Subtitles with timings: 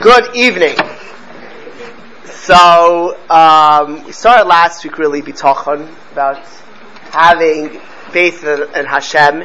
[0.00, 0.78] Good evening.
[2.24, 6.42] So um, we started last week really bitachon about
[7.10, 7.78] having
[8.10, 9.44] faith in Hashem,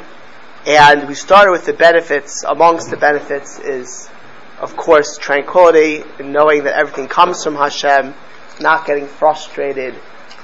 [0.66, 2.46] and we started with the benefits.
[2.46, 4.10] Amongst the benefits is,
[4.58, 8.14] of course, tranquility and knowing that everything comes from Hashem,
[8.62, 9.94] not getting frustrated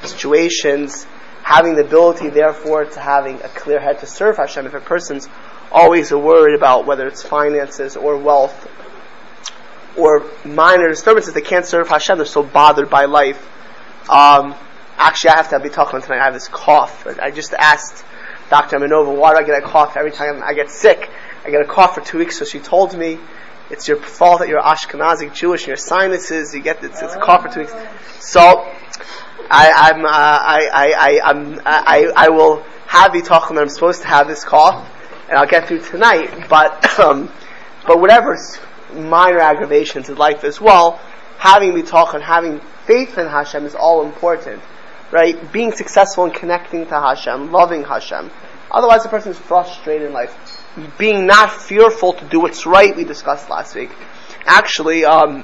[0.04, 1.05] situations,
[1.41, 4.66] having the ability, therefore, to having a clear head to serve Hashem.
[4.66, 5.30] If a person's
[5.71, 8.68] always worried about whether it's finances or wealth
[9.98, 12.18] or minor disturbances, they can't serve Hashem.
[12.18, 13.41] They're so bothered by life.
[14.09, 14.55] Um,
[14.98, 16.20] actually, I have to be talking tonight.
[16.20, 17.08] I have this cough.
[17.22, 18.05] I just asked
[18.50, 18.80] Dr.
[18.80, 21.09] Manova, why do I get a cough every time I get sick?
[21.45, 23.17] I get a cough for two weeks, so she told me
[23.70, 27.20] it's your fault that you're Ashkenazi Jewish and your sinuses, you get this, it's a
[27.20, 27.73] cough for two weeks.
[28.20, 28.39] So,
[29.50, 33.70] I, I'm, uh, I, I, I, I'm, I, I will have the talking that I'm
[33.70, 34.86] supposed to have this cough,
[35.30, 37.31] and I'll get through tonight, but, um,
[37.88, 38.38] but whatever
[38.94, 41.00] minor aggravations in life as well,
[41.38, 44.61] having me talk and having faith in Hashem is all important,
[45.11, 45.52] right?
[45.52, 48.30] Being successful in connecting to Hashem, loving Hashem.
[48.69, 50.66] Otherwise, the person is frustrated in life.
[50.97, 53.92] Being not fearful to do what's right, we discussed last week.
[54.45, 55.44] Actually, um,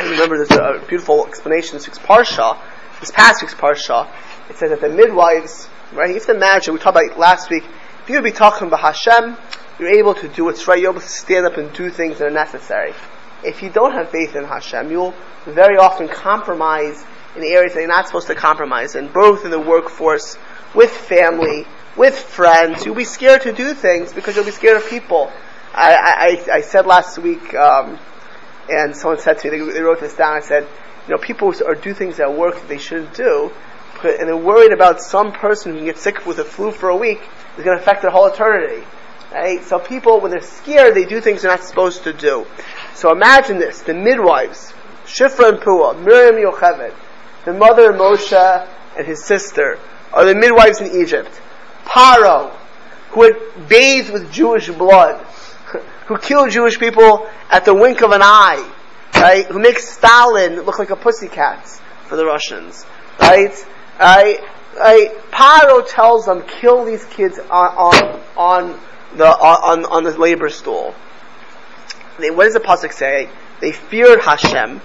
[0.00, 2.58] I remember there's a beautiful explanation this parsha,
[3.00, 4.10] this past week's parsha.
[4.50, 6.12] It says that the midwives, right?
[6.14, 6.74] Have to imagine.
[6.74, 7.64] We talked about last week.
[8.02, 9.36] If you would be talking about Hashem,
[9.78, 12.26] you're able to do what's right, you're able to stand up and do things that
[12.26, 12.92] are necessary.
[13.42, 17.04] If you don't have faith in Hashem, you'll very often compromise
[17.36, 20.36] in areas that you're not supposed to compromise in, both in the workforce,
[20.74, 22.84] with family, with friends.
[22.84, 25.32] You'll be scared to do things because you'll be scared of people.
[25.74, 27.98] I, I, I said last week, um,
[28.68, 30.66] and someone said to me, they, they wrote this down, I said,
[31.08, 33.50] you know, people are do things at work that they shouldn't do,
[34.04, 36.96] and they're worried about some person who can get sick with a flu for a
[36.96, 37.20] week
[37.56, 38.84] is going to affect their whole eternity.
[39.32, 39.64] Right?
[39.64, 42.46] So people, when they're scared, they do things they're not supposed to do.
[42.94, 44.72] So imagine this: the midwives,
[45.06, 46.94] Shifra and Pua, Miriam Yocheved,
[47.44, 49.78] the mother of Moshe and his sister,
[50.12, 51.40] are the midwives in Egypt.
[51.84, 52.54] Paro,
[53.10, 55.24] who had bathed with Jewish blood,
[56.06, 58.70] who killed Jewish people at the wink of an eye,
[59.14, 59.46] right?
[59.46, 61.66] Who makes Stalin look like a pussycat
[62.06, 62.84] for the Russians,
[63.20, 63.52] right?
[63.98, 64.40] Right?
[64.78, 65.10] right?
[65.30, 68.80] Paro tells them, kill these kids on, on, on
[69.16, 70.94] the, on, on the labor stool.
[72.18, 73.28] They, what does the pasuk say?
[73.60, 74.80] They feared Hashem,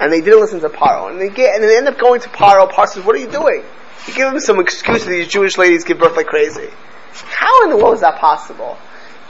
[0.00, 1.10] and they didn't listen to Paro.
[1.10, 2.70] And they get, and they end up going to Paro.
[2.70, 3.62] Paro says, "What are you doing?"
[4.06, 6.70] You give them some excuse that these Jewish ladies give birth like crazy.
[7.12, 8.78] How in the world is that possible?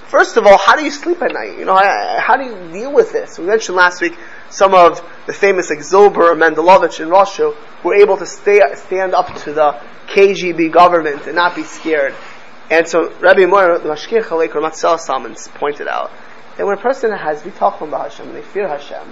[0.09, 1.59] First of all, how do you sleep at night?
[1.59, 3.39] You know, how, do you deal with this?
[3.39, 7.55] We mentioned last week some of the famous like Zilber, Mendelovich, and Russia
[7.85, 12.15] were able to stay, stand up to the KGB government and not be scared.
[12.71, 16.13] And so Rabbi Moir, the Salmons pointed out
[16.57, 19.07] that when a person has bitachon Hashem, and they fear Hashem,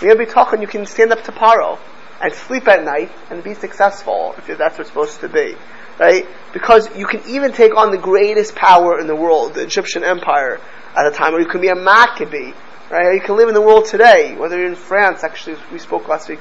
[0.00, 1.78] when you have bitachon, you can stand up to Paro
[2.20, 5.54] and sleep at night and be successful if that's what's supposed to be.
[5.98, 6.26] Right?
[6.52, 10.58] Because you can even take on the greatest power in the world, the Egyptian Empire
[10.96, 12.52] at a time, or you can be a Maccabee,
[12.90, 13.06] right?
[13.06, 16.08] Or you can live in the world today, whether you're in France, actually, we spoke
[16.08, 16.40] last week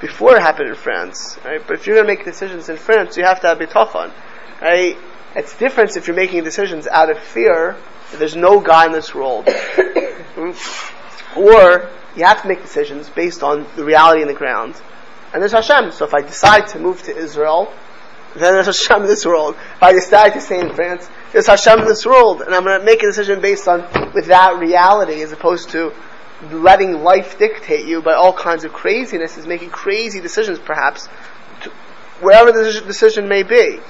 [0.00, 1.62] before it happened in France, right?
[1.66, 4.12] But if you're going to make decisions in France, you have to have bitachon,
[4.60, 4.96] right?
[5.36, 7.76] It's different if you're making decisions out of fear
[8.10, 9.46] that there's no God in this world.
[11.36, 14.80] or you have to make decisions based on the reality in the ground.
[15.34, 15.92] And there's Hashem.
[15.92, 17.70] So if I decide to move to Israel,
[18.34, 19.56] then there's Hashem in this world.
[19.76, 22.40] If I decide to stay in France, there's Hashem in this world.
[22.40, 23.82] And I'm going to make a decision based on
[24.14, 25.92] with that reality as opposed to
[26.50, 31.08] letting life dictate you by all kinds of craziness is making crazy decisions perhaps
[31.62, 31.70] to,
[32.20, 33.80] wherever the decision may be.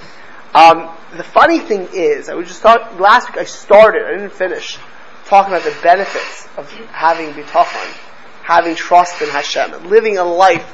[0.55, 4.33] Um, the funny thing is, I was just thought last week I started, I didn't
[4.33, 4.79] finish,
[5.27, 7.93] talking about the benefits of having bitachon,
[8.43, 10.73] having trust in Hashem, and living a life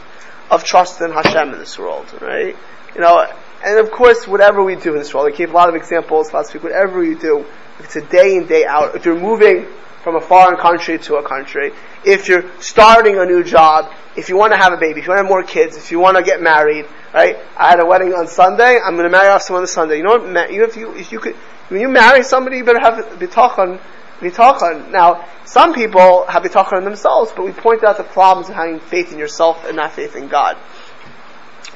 [0.50, 2.56] of trust in Hashem in this world, right?
[2.94, 3.26] You know,
[3.64, 6.32] and of course, whatever we do in this world, I gave a lot of examples
[6.32, 7.40] last week, whatever you do,
[7.78, 9.66] if it's a day in, day out, if you're moving
[10.02, 11.72] from a foreign country to a country,
[12.04, 15.10] if you're starting a new job, if you want to have a baby, if you
[15.10, 17.36] want to have more kids, if you want to get married, right?
[17.56, 18.78] I had a wedding on Sunday.
[18.84, 19.98] I'm going to marry off someone on Sunday.
[19.98, 20.52] You know what?
[20.52, 21.34] You, if you, if you could,
[21.68, 23.80] when you marry somebody, you better have bitachon.
[24.18, 24.90] Bitachon.
[24.90, 29.12] Now, some people have bitachon themselves, but we point out the problems of having faith
[29.12, 30.56] in yourself and not faith in God.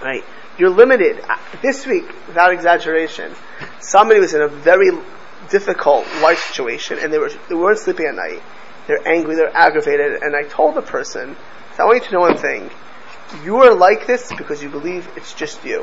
[0.03, 0.25] Right?
[0.59, 1.21] You're limited.
[1.29, 3.35] Uh, this week, without exaggeration,
[3.81, 4.91] somebody was in a very
[5.51, 8.43] difficult life situation, and they were they weren't sleeping at night.
[8.87, 9.35] They're angry.
[9.35, 10.23] They're aggravated.
[10.23, 11.37] And I told the person,
[11.79, 12.71] I want you to know one thing
[13.45, 15.83] you are like this because you believe it's just you.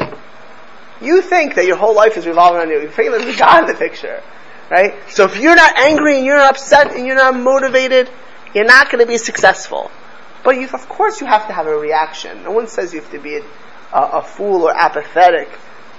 [1.01, 2.81] You think that your whole life is revolving around you.
[2.81, 4.23] You think there's a God in the picture.
[4.71, 4.93] Right?
[5.09, 8.09] So if you're not angry and you're not upset and you're not motivated,
[8.55, 9.91] you're not going to be successful.
[10.43, 12.43] But you, of course, you have to have a reaction.
[12.43, 13.41] No one says you have to be
[13.93, 15.49] a, a, fool or apathetic.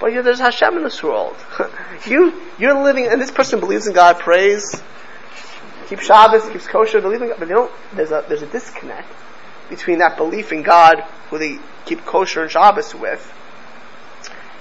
[0.00, 1.36] But you, there's Hashem in this world.
[2.06, 4.82] you, you're living, and this person believes in God, prays,
[5.88, 7.72] keeps Shabbos, keeps kosher, believing, but they don't.
[7.94, 9.08] There's a there's a disconnect
[9.68, 11.00] between that belief in God,
[11.30, 13.32] who they keep kosher and Shabbos with,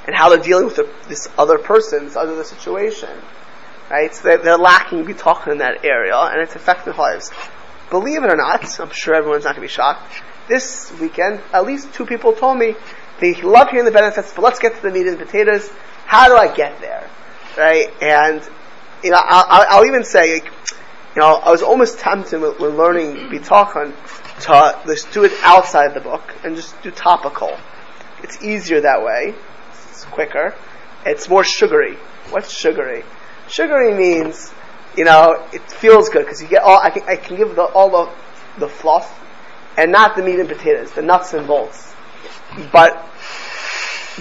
[0.05, 3.09] and how they're dealing with the, this other person, this other situation.
[3.89, 4.13] Right?
[4.13, 7.31] So they're, they're lacking bitachon in that area, and it's affecting lives.
[7.89, 10.23] Believe it or not, I'm sure everyone's not going to be shocked.
[10.47, 12.75] This weekend, at least two people told me
[13.23, 15.69] they love hearing the benefits, but let's get to the meat and potatoes.
[16.05, 17.09] How do I get there?
[17.57, 17.89] Right?
[18.01, 18.41] And
[19.03, 20.41] you know, I'll, I'll even say, you
[21.17, 23.93] know, I was almost tempted when learning bitachon
[24.41, 27.57] to just do it outside the book and just do topical.
[28.23, 29.35] It's easier that way.
[29.89, 30.55] It's quicker.
[31.05, 31.97] It's more sugary.
[32.29, 33.03] What's sugary?
[33.49, 34.53] Sugary means,
[34.95, 36.79] you know, it feels good because you get all.
[36.79, 38.11] I can, I can give the, all the
[38.59, 39.19] the fluff,
[39.77, 41.93] and not the meat and potatoes, the nuts and bolts.
[42.71, 43.09] But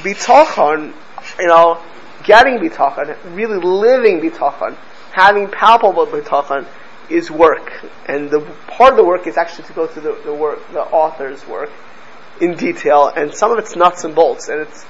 [0.00, 0.94] bitachon,
[1.38, 1.82] you know,
[2.24, 4.76] getting bitachon, really living bitachon,
[5.12, 6.66] having palpable bitachon
[7.10, 10.34] is work, and the part of the work is actually to go through the, the
[10.34, 11.70] work, the author's work,
[12.40, 14.84] in detail, and some of it's nuts and bolts, and it's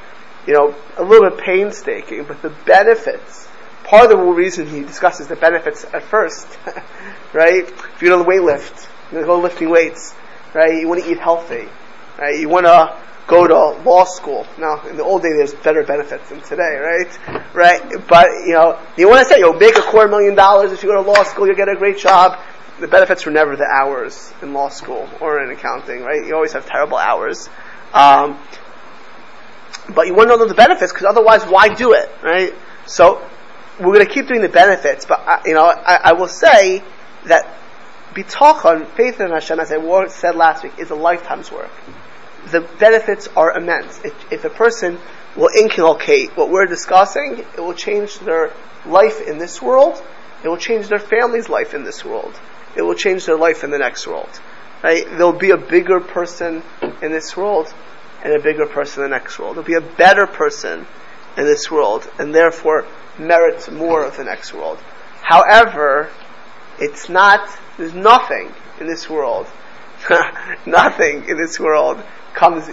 [0.47, 3.49] you know a little bit painstaking, but the benefits.
[3.85, 6.47] Part of the reason he discusses the benefits at first,
[7.33, 7.65] right?
[7.65, 10.15] If you're going to weight lift, going go lifting weights,
[10.55, 10.81] right?
[10.81, 11.69] You want to eat healthy,
[12.17, 12.39] right?
[12.39, 12.97] You want to
[13.27, 14.47] go to law school.
[14.59, 17.55] Now, in the old days, there's better benefits than today, right?
[17.55, 17.83] Right?
[18.09, 20.89] But, you know, you want to say you'll make a quarter million dollars if you
[20.89, 22.39] go to law school, you'll get a great job.
[22.81, 26.25] The benefits were never the hours in law school or in accounting, right?
[26.27, 27.49] You always have terrible hours.
[27.93, 28.39] Um,
[29.95, 32.55] but you want to know the benefits because otherwise, why do it, right?
[32.87, 33.27] So,
[33.79, 36.83] we're going to keep doing the benefits, but, uh, you know, I, I will say
[37.27, 37.59] that
[38.13, 41.71] bitachon, faith in Hashem, as I said last week, is a lifetime's work
[42.51, 44.01] the benefits are immense.
[44.05, 44.99] If, if a person
[45.37, 48.53] will inculcate what we're discussing, it will change their
[48.85, 50.03] life in this world.
[50.45, 52.39] It will change their family's life in this world.
[52.77, 54.41] It will change their life in the next world.
[54.83, 55.05] Right?
[55.07, 56.63] There'll be a bigger person
[57.01, 57.73] in this world
[58.25, 59.57] and a bigger person in the next world.
[59.57, 60.87] There'll be a better person
[61.37, 62.87] in this world and therefore
[63.19, 64.79] merits more of the next world.
[65.23, 66.11] However,
[66.79, 69.47] it's not, there's nothing in this world,
[70.67, 72.03] nothing in this world
[72.35, 72.69] comes,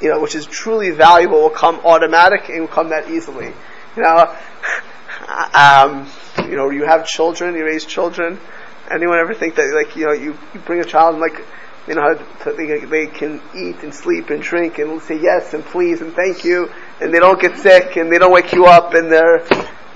[0.00, 3.52] you know, which is truly valuable will come automatic and will come that easily.
[3.96, 4.36] You know,
[5.54, 6.08] um,
[6.48, 8.38] you know, you have children, you raise children.
[8.90, 11.44] Anyone ever think that, like, you know, you, you bring a child and, like,
[11.86, 12.14] you know,
[12.44, 16.44] they, they can eat and sleep and drink and say yes and please and thank
[16.44, 16.70] you,
[17.00, 19.42] and they don't get sick and they don't wake you up and they're,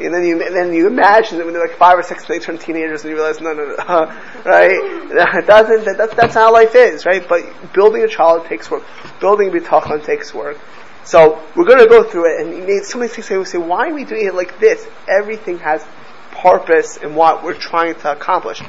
[0.00, 2.40] and then you and then you imagine that when they're like five or six, they
[2.40, 3.74] turn teenagers, and you realize, no, no, no,
[4.44, 4.80] right?
[4.80, 5.84] It doesn't.
[5.84, 7.26] That, that's that's how life is, right?
[7.28, 8.82] But building a child takes work.
[9.20, 10.58] Building bitachon takes work.
[11.04, 14.04] So we're going to go through it, and somebody say, we say, why are we
[14.04, 14.86] doing it like this?
[15.06, 15.84] Everything has
[16.30, 18.62] purpose in what we're trying to accomplish.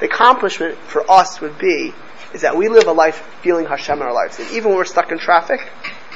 [0.00, 1.92] The accomplishment for us would be
[2.32, 4.86] is that we live a life feeling Hashem in our lives, and even when we're
[4.86, 5.60] stuck in traffic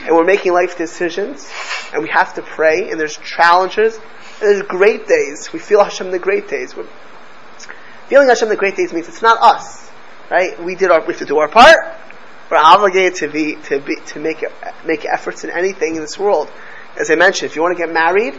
[0.07, 1.51] and we're making life decisions,
[1.93, 3.99] and we have to pray, and there's challenges
[4.41, 5.53] there's great days.
[5.53, 6.77] We feel Hashem the great days.
[6.77, 6.87] We're
[8.09, 9.91] feeling Hashem the great days means it's not us,
[10.31, 10.63] right?
[10.63, 11.77] We did our, we have to do our part.
[12.51, 14.45] We're obligated to be, to be, to make,
[14.85, 16.51] make efforts in anything in this world.
[16.99, 18.35] As I mentioned, if you want to get married,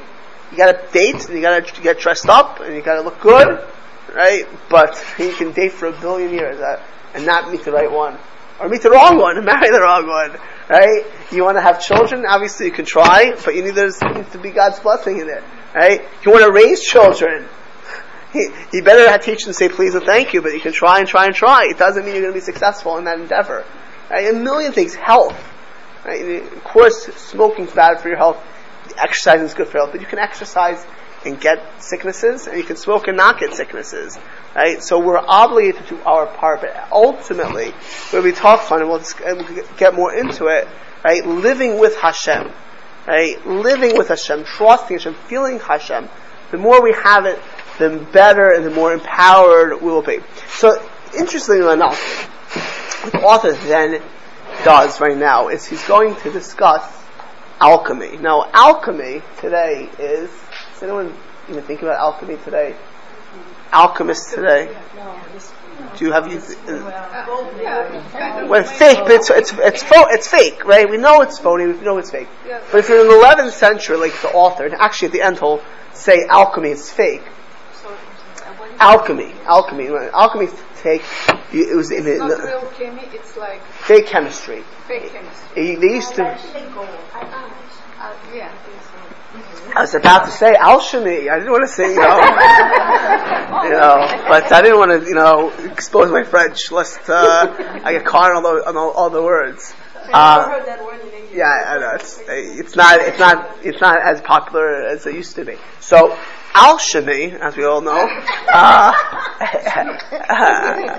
[0.51, 3.63] you gotta date, and you gotta get dressed up, and you gotta look good,
[4.13, 4.47] right?
[4.69, 6.81] But you can date for a billion years, uh,
[7.13, 8.17] and not meet the right one.
[8.59, 11.05] Or meet the wrong one, and marry the wrong one, right?
[11.31, 14.37] You want to have children, obviously you can try, but you need, there needs to
[14.37, 15.43] be God's blessing in it.
[15.73, 16.01] Right?
[16.25, 17.47] You want to raise children.
[18.33, 20.99] You better not teach them to say please and thank you, but you can try
[20.99, 21.67] and try and try.
[21.69, 23.65] It doesn't mean you're going to be successful in that endeavor.
[24.09, 24.33] Right?
[24.33, 24.95] A million things.
[24.95, 25.37] Health.
[26.05, 26.43] Right?
[26.43, 28.43] Of course, smoking's bad for your health.
[28.97, 30.85] Exercising is good for health, but you can exercise
[31.27, 34.17] and get sicknesses, and you can smoke and not get sicknesses.
[34.55, 34.81] Right?
[34.81, 37.71] So we're obligated to do our part, but ultimately,
[38.11, 40.67] when we talk on, and we'll get more into it,
[41.03, 41.25] right?
[41.25, 42.51] Living with Hashem
[43.07, 43.43] right?
[43.47, 46.09] Living with Hashem, trusting Hashem, feeling Hashem,
[46.51, 47.39] the more we have it,
[47.79, 50.19] the better and the more empowered we will be.
[50.47, 50.81] So,
[51.17, 52.25] interestingly enough,
[53.03, 54.01] what the author then
[54.63, 56.83] does right now is he's going to discuss
[57.59, 58.17] alchemy.
[58.17, 60.29] Now, alchemy today is,
[60.79, 61.11] does anyone
[61.49, 62.75] even think about alchemy today?
[63.73, 64.69] Alchemists today?
[65.97, 66.37] Do you have you?
[66.67, 70.87] Uh, when fake, but it's it's it's, fo- it's fake, right?
[70.89, 71.65] We know it's phony.
[71.65, 72.27] We know it's fake.
[72.71, 75.39] But if you're in the 11th century, like the author, and actually at the end
[75.39, 75.61] he'll
[75.93, 77.23] say alchemy is fake.
[78.79, 79.87] Alchemy, alchemy.
[79.87, 80.47] Alchemy
[80.81, 81.03] take.
[81.51, 84.63] It was in, It's not real chemi, it's like fake chemistry.
[84.87, 85.75] fake chemistry.
[85.75, 86.25] They used to.
[86.27, 86.37] Uh,
[88.33, 88.86] yeah, it's,
[89.77, 91.29] I was about to say alchemy.
[91.29, 92.17] I didn't want to say, you know,
[93.63, 97.53] you know, but I didn't want to, you know, expose my French lest uh,
[97.83, 99.75] I get caught on all the, on all, all the words.
[100.11, 101.35] Uh, heard that word in English.
[101.35, 101.91] yeah, I know.
[101.93, 105.57] It's, it's not, it's not, it's not as popular as it used to be.
[105.79, 106.17] So,
[106.55, 108.93] alchemy, as we all know, uh,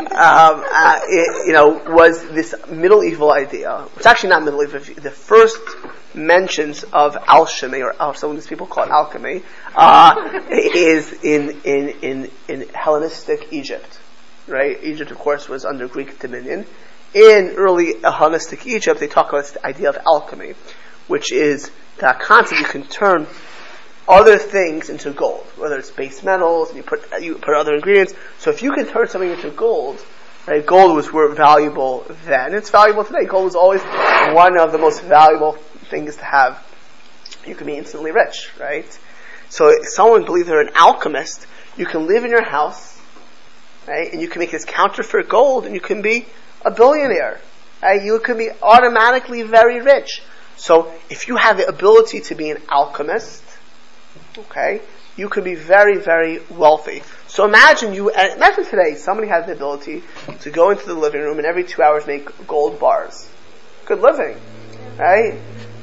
[0.07, 3.87] um, uh, it, you know, was this medieval idea.
[3.97, 4.79] It's actually not medieval.
[4.79, 5.59] The first
[6.15, 9.43] mentions of alchemy, or, some of these people call it alchemy,
[9.75, 13.99] uh, is in, in, in, in Hellenistic Egypt.
[14.47, 14.83] Right?
[14.83, 16.67] Egypt, of course, was under Greek dominion.
[17.15, 20.55] In early Hellenistic Egypt, they talk about this idea of alchemy,
[21.07, 23.27] which is that concept you can turn
[24.09, 28.15] other things into gold, whether it's base metals, and you put you put other ingredients.
[28.39, 30.03] So if you can turn something into gold,
[30.47, 30.65] right?
[30.65, 32.55] Gold was valuable then.
[32.55, 33.27] It's valuable today.
[33.27, 33.83] Gold is always
[34.33, 36.65] one of the most valuable things to have.
[37.47, 38.99] You can be instantly rich, right?
[39.49, 43.01] So if someone believes they're an alchemist, you can live in your house,
[43.87, 44.13] right?
[44.13, 46.27] And you can make this counterfeit gold, and you can be
[46.65, 47.41] a billionaire.
[47.83, 48.03] Right?
[48.03, 50.23] You can be automatically very rich.
[50.57, 53.43] So if you have the ability to be an alchemist,
[54.37, 54.81] okay,
[55.17, 57.03] you can be very, very wealthy.
[57.29, 60.03] So imagine you, imagine today somebody has the ability
[60.41, 63.29] to go into the living room and every two hours make gold bars.
[63.85, 64.37] Good living,
[64.99, 65.39] right?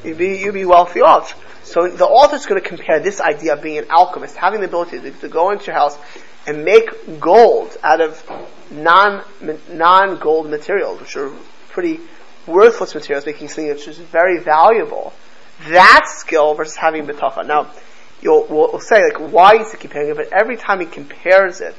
[0.05, 1.41] You'd be, you'd be wealthy off.
[1.65, 4.99] So the author's going to compare this idea of being an alchemist, having the ability
[4.99, 5.97] to, to go into your house
[6.45, 8.23] and make gold out of
[8.69, 9.23] non,
[9.69, 11.31] non gold materials, which are
[11.69, 11.99] pretty
[12.45, 15.13] worthless materials, making something which is very valuable.
[15.69, 17.47] That skill versus having bitachon.
[17.47, 17.71] Now,
[18.21, 21.75] you'll we'll, say like why is he comparing it, but every time he compares it,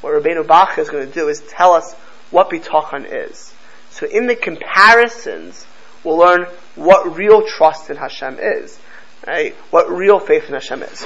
[0.00, 1.94] what Rabbeinu Bach is going to do is tell us
[2.30, 3.52] what bitachon is.
[3.90, 5.66] So in the comparisons,
[6.04, 8.78] we'll learn what real trust in Hashem is,
[9.26, 9.54] right?
[9.70, 11.00] What real faith in Hashem is.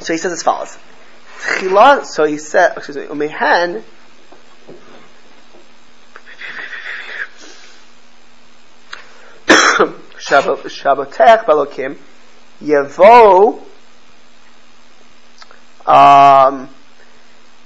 [0.00, 0.76] So he says as follows.
[2.06, 3.82] So he said, excuse me, umehen,
[10.18, 11.98] Shabbatech Balokim,
[12.62, 13.60] Yevo,
[15.86, 16.68] um,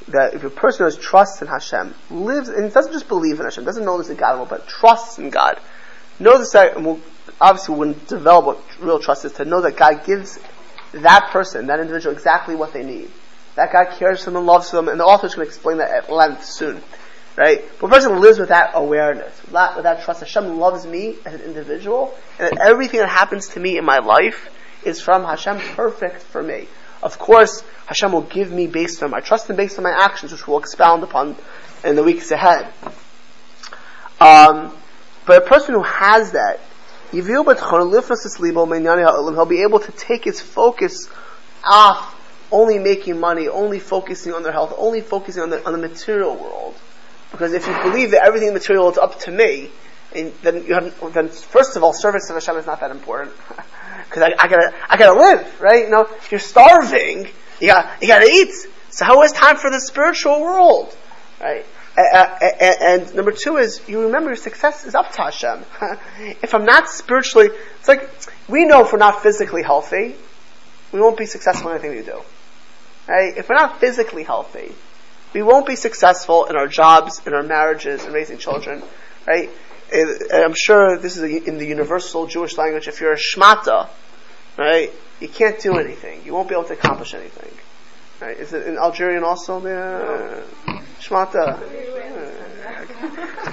[0.08, 3.64] that if a person has trust in Hashem, lives, and doesn't just believe in Hashem,
[3.64, 5.60] doesn't know there's a God, but trusts in God,
[6.18, 7.00] knows that, we'll,
[7.40, 10.38] obviously we develop what real trust is, to know that God gives
[10.92, 13.10] that person, that individual, exactly what they need.
[13.56, 15.90] That God cares for them and loves them, and the author's going to explain that
[15.90, 16.82] at length soon.
[17.36, 17.64] Right?
[17.78, 20.20] But a person lives with that awareness, with that, with that trust.
[20.20, 23.98] Hashem loves me as an individual, and that everything that happens to me in my
[23.98, 24.48] life
[24.84, 26.68] is from Hashem perfect for me.
[27.02, 30.32] Of course, Hashem will give me based on my trust and based on my actions,
[30.32, 31.36] which we'll expound upon
[31.84, 32.72] in the weeks ahead.
[34.18, 34.74] Um,
[35.26, 36.60] but a person who has that,
[37.10, 37.44] he'll
[39.46, 41.08] be able to take his focus
[41.64, 42.14] off
[42.52, 46.36] only making money, only focusing on their health, only focusing on the, on the material
[46.36, 46.76] world.
[47.32, 49.70] Because if you believe that everything material is up to me,
[50.14, 53.34] and then you have, then first of all, service to Hashem is not that important.
[54.04, 55.84] Because I, I, gotta, I gotta live, right?
[55.84, 57.26] You know, if you're starving,
[57.60, 58.52] you gotta, you gotta eat.
[58.90, 60.96] So how is time for the spiritual world,
[61.40, 61.66] right?
[61.96, 65.64] And, and number two is you remember your success is up to Hashem.
[66.42, 67.48] if I'm not spiritually,
[67.78, 68.10] it's like
[68.48, 70.14] we know if we're not physically healthy,
[70.92, 72.20] we won't be successful in anything we do.
[73.08, 73.36] Right?
[73.36, 74.72] If we're not physically healthy,
[75.32, 78.82] we won't be successful in our jobs, in our marriages, in raising children.
[79.26, 79.50] Right?
[79.92, 82.88] And I'm sure this is in the universal Jewish language.
[82.88, 83.88] If you're a shmata,
[84.58, 86.22] right, you can't do anything.
[86.24, 87.52] You won't be able to accomplish anything.
[88.20, 88.36] Right?
[88.38, 89.60] Is it in Algerian also?
[89.60, 90.42] The
[91.00, 91.60] shmata.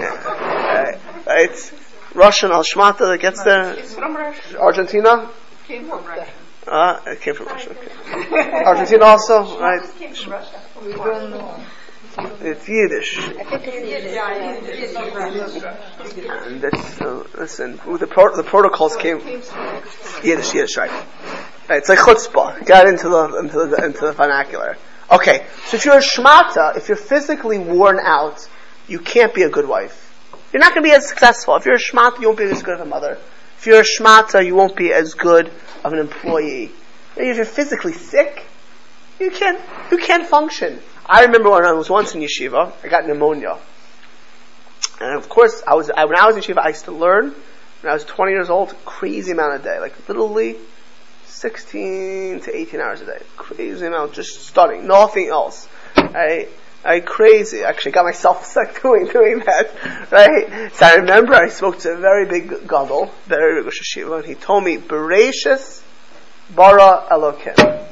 [0.00, 0.98] Yeah.
[1.26, 1.72] Right.
[2.14, 3.74] Russian al shmata that gets there.
[3.74, 4.58] it's from Russia.
[4.58, 5.30] Argentina.
[5.66, 6.30] Came from Russia.
[6.66, 7.70] Uh, it came from Russia.
[7.70, 8.64] Okay.
[8.64, 9.82] Argentina also, right?
[9.98, 10.60] came from Russia.
[10.82, 11.60] We don't know.
[12.16, 13.18] It's Yiddish.
[13.18, 19.18] Yeah, yeah, And that's, uh, listen, the, pro- the protocols came,
[20.22, 20.92] Yiddish, Yiddish, right.
[21.68, 22.66] It's like chutzpah.
[22.66, 24.76] Got into the, into the, into the vernacular.
[25.10, 28.48] Okay, so if you're a shmata, if you're physically worn out,
[28.88, 30.00] you can't be a good wife.
[30.52, 31.56] You're not going to be as successful.
[31.56, 33.18] If you're a shmata, you won't be as good of a mother.
[33.58, 35.50] If you're a shmata, you won't be as good
[35.84, 36.70] of an employee.
[37.16, 38.44] If you're physically sick,
[39.20, 40.80] you can't, you can't function.
[41.06, 43.58] I remember when I was once in yeshiva, I got pneumonia.
[45.00, 47.34] And of course, I was, I, when I was in yeshiva, I used to learn,
[47.80, 49.78] when I was 20 years old, crazy amount a day.
[49.78, 50.56] Like, literally,
[51.34, 53.22] 16 to 18 hours a day.
[53.36, 55.68] Crazy amount, just studying, nothing else.
[55.96, 56.48] Right?
[56.84, 57.62] I crazy.
[57.62, 60.10] Actually, got myself stuck doing doing that.
[60.10, 60.72] Right?
[60.74, 64.34] So I remember I spoke to a very big gadol, very big Hashiva, and he
[64.34, 65.82] told me, "Bereshis
[66.54, 67.86] bara Elokim."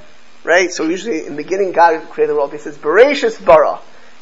[0.45, 0.71] Right?
[0.71, 2.53] So usually in the beginning, God created the world.
[2.53, 3.81] He says, "Bereshis bara."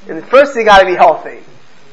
[0.09, 1.41] And first you got to be healthy,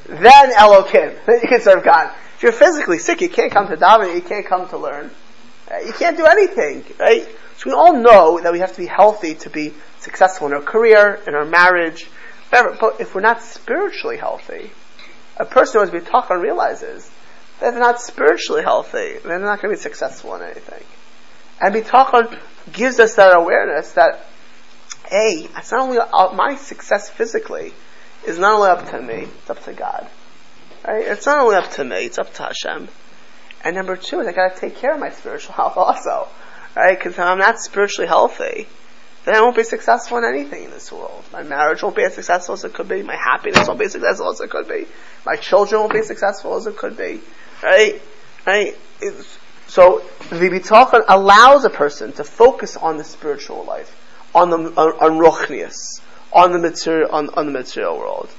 [0.05, 1.25] then Elokim.
[1.25, 2.13] Then you can serve God.
[2.35, 4.13] If you're physically sick, you can't come to daven.
[4.13, 5.09] You can't come to learn.
[5.69, 7.27] Uh, you can't do anything, right?
[7.57, 10.61] So we all know that we have to be healthy to be successful in our
[10.61, 12.05] career, in our marriage,
[12.49, 12.77] whatever.
[12.79, 14.71] But if we're not spiritually healthy,
[15.37, 17.09] a person who has been bitachon realizes
[17.59, 20.83] that they're not spiritually healthy, they're not going to be successful in anything.
[21.59, 22.39] And bitachon
[22.71, 24.25] gives us that awareness that,
[25.09, 27.73] hey, it's not only uh, my success physically
[28.25, 30.07] is not only up to me, it's up to God.
[30.87, 31.05] Right?
[31.05, 32.87] It's not only up to me, it's up to Hashem.
[33.67, 36.29] And number two is I gotta take care of my spiritual health also.
[36.73, 36.97] Right?
[36.97, 38.65] Because if I'm not spiritually healthy,
[39.25, 41.25] then I won't be successful in anything in this world.
[41.33, 43.03] My marriage won't be as successful as it could be.
[43.03, 44.87] My happiness won't be as successful as it could be.
[45.25, 47.19] My children won't be as successful as it could be.
[47.61, 48.01] Right?
[48.45, 48.77] Right?
[49.01, 53.93] It's, so the bitachon allows a person to focus on the spiritual life,
[54.33, 55.99] on the on, on ruchnius,
[56.31, 58.29] on the material on, on the material world.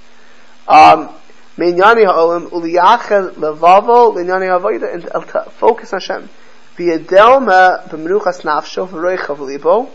[0.67, 1.15] Um,
[1.59, 6.29] Minyani ha'olam levavo linyani and focus on Hashem.
[6.77, 9.91] V'yedelma nafsho.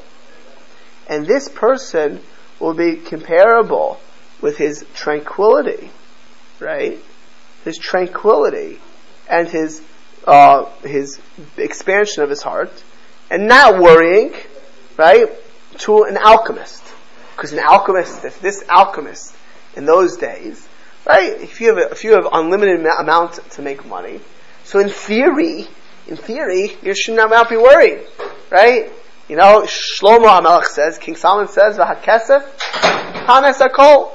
[1.08, 2.20] And this person
[2.60, 4.00] will be comparable
[4.42, 5.90] with his tranquility,
[6.60, 7.00] right?
[7.64, 8.80] His tranquility
[9.30, 9.82] and his
[10.28, 11.20] uh, his
[11.58, 12.84] expansion of his heart,
[13.30, 14.34] and not worrying,
[14.98, 15.30] right,
[15.80, 16.84] to an alchemist.
[17.36, 19.34] Because an alchemist, if this alchemist
[19.76, 20.68] in those days,
[21.06, 24.20] right, if you have a, if you have unlimited amount to make money,
[24.64, 25.68] so in theory,
[26.08, 28.06] in theory, you should not be worried,
[28.50, 28.92] right?
[29.30, 32.44] You know, Shlomo HaMelech says, King Solomon says, "V'hakesef
[33.28, 34.12] hanes hakol."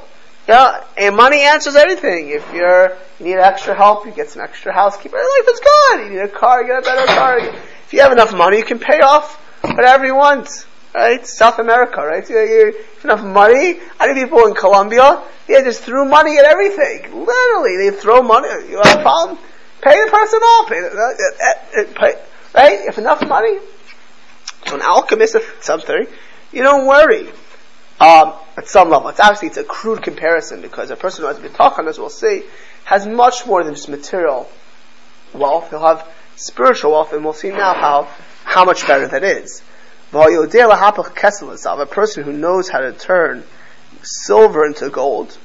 [0.46, 2.30] Yeah, and money answers everything.
[2.30, 5.16] If you're you need extra help, you get some extra housekeeper.
[5.16, 6.04] Life is good.
[6.04, 7.38] You need a car, you get a better car.
[7.38, 10.66] If you have enough money, you can pay off whatever you want.
[10.94, 11.26] Right?
[11.26, 12.28] South America, right?
[12.28, 13.78] You, have enough money.
[14.00, 17.24] I know people in Colombia, they just threw money at everything.
[17.24, 18.48] Literally, they throw money.
[18.70, 19.38] You have a problem?
[19.82, 20.68] Pay the person off.
[20.68, 22.20] Pay, the, uh, uh, uh, pay,
[22.54, 22.88] right?
[22.88, 23.58] If enough money,
[24.66, 26.06] so an alchemist of something,
[26.52, 27.28] you don't worry.
[28.00, 31.38] Um, at some level, it's obviously it's a crude comparison because a person who has
[31.38, 32.44] bitachon, as we'll see,
[32.84, 34.48] has much more than just material
[35.34, 35.70] wealth.
[35.70, 38.08] He'll have spiritual wealth, and we'll see now how
[38.44, 39.62] how much better that is.
[40.10, 43.44] A person who knows how to turn
[44.02, 45.36] silver into gold,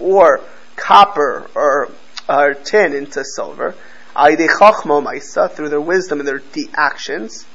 [0.00, 0.40] or
[0.76, 1.90] copper or,
[2.28, 3.74] or tin into silver,
[4.14, 6.42] through their wisdom and their
[6.74, 7.46] actions,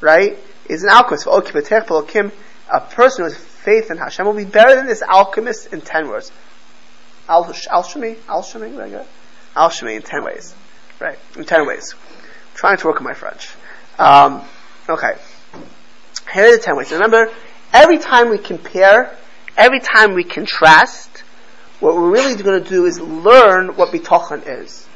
[0.00, 0.38] right,
[0.68, 1.26] is an alchemist.
[1.26, 6.30] A person has faith in Hashem will be better than this alchemist in ten words.
[7.28, 8.16] Alchemy?
[8.28, 8.76] Alchemy?
[9.56, 10.54] Alchemy in ten ways.
[11.00, 11.94] Right, in ten ways.
[11.94, 13.48] I'm trying to work on my French.
[13.98, 14.44] Um,
[14.88, 15.14] okay.
[16.32, 16.90] Here are the ten ways.
[16.90, 17.30] Remember,
[17.72, 19.16] every time we compare,
[19.56, 21.22] every time we contrast,
[21.80, 24.88] what we're really going to do is learn what bitachon is.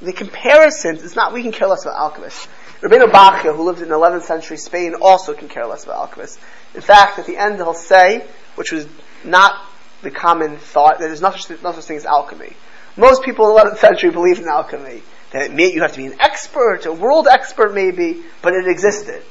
[0.00, 2.48] The comparison is not, we can care less about alchemists.
[2.80, 6.38] Rabbeinu Bachya, who lived in 11th century Spain, also can care less about alchemists.
[6.74, 8.86] In fact, at the end he'll say, which was
[9.22, 9.66] not
[10.00, 12.56] the common thought, that there's no such, no such thing as alchemy.
[12.96, 15.02] Most people in the 11th century believed in alchemy.
[15.32, 19.22] That may, you have to be an expert, a world expert maybe, but it existed.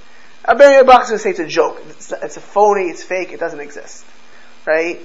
[0.47, 1.81] Rabbeinu Bachya is going to say it's a joke.
[1.89, 4.05] It's, it's a phony, it's fake, it doesn't exist.
[4.65, 4.99] Right?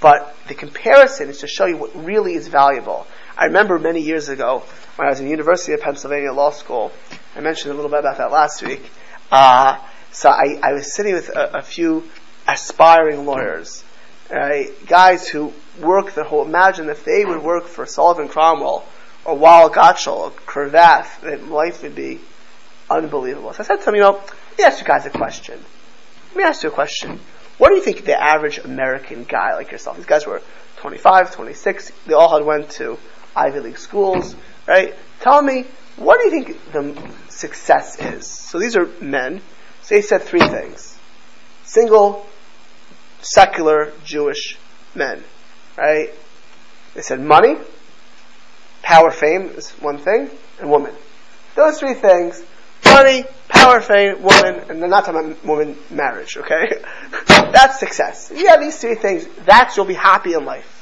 [0.00, 3.06] But the comparison is to show you what really is valuable.
[3.36, 4.64] I remember many years ago
[4.96, 6.90] when I was in the University of Pennsylvania Law School.
[7.36, 8.90] I mentioned a little bit about that last week.
[9.30, 9.78] Uh,
[10.10, 12.04] so I, I, was sitting with a, a few
[12.48, 13.84] aspiring lawyers,
[14.30, 14.70] right?
[14.86, 16.44] guys who work their whole.
[16.44, 18.84] Imagine if they would work for Sullivan Cromwell
[19.30, 22.20] or Weil Gotshal a Cravath, that life would be
[22.88, 23.52] unbelievable.
[23.52, 25.58] So I said to them, you know, let me ask you guys a question.
[26.28, 27.20] Let me ask you a question.
[27.58, 29.96] What do you think the average American guy like yourself?
[29.96, 30.42] These guys were
[30.78, 31.92] 25, 26.
[32.06, 32.98] They all had went to
[33.36, 34.34] Ivy League schools,
[34.66, 34.94] right?
[35.20, 35.66] Tell me,
[35.96, 38.26] what do you think the success is?
[38.26, 39.42] So these are men.
[39.82, 40.98] So they said three things.
[41.64, 42.26] Single,
[43.20, 44.58] secular, Jewish
[44.94, 45.22] men,
[45.76, 46.12] right?
[46.94, 47.56] They said money,
[48.82, 50.92] power, fame is one thing, and woman.
[51.54, 52.42] Those three things,
[52.84, 56.82] money, power, fame, woman, and they're not talking about woman marriage, okay?
[57.26, 58.28] that's success.
[58.28, 60.76] Have these three things, that's you'll be happy in life.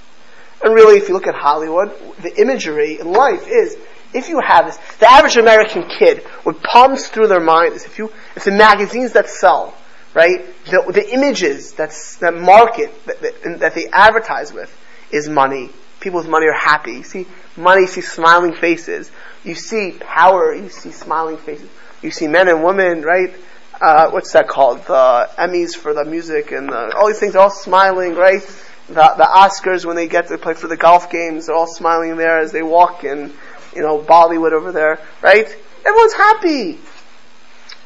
[0.62, 3.76] And really, if you look at Hollywood, the imagery in life is
[4.12, 7.98] if you have this, the average American kid, what pumps through their mind is if
[7.98, 9.74] you, if the magazines that sell,
[10.14, 14.74] right, the, the images that's, that market, that, that, that they advertise with
[15.12, 15.70] is money.
[16.08, 16.92] People with money are happy.
[16.92, 19.10] You see money, you see smiling faces.
[19.44, 21.68] You see power, you see smiling faces.
[22.00, 23.34] You see men and women, right?
[23.78, 24.78] Uh, what's that called?
[24.86, 28.40] The Emmys for the music and the, all these things are all smiling, right?
[28.86, 32.16] The, the Oscars when they get to play for the golf games, they're all smiling
[32.16, 33.30] there as they walk in,
[33.76, 35.46] you know, Bollywood over there, right?
[35.84, 36.78] Everyone's happy,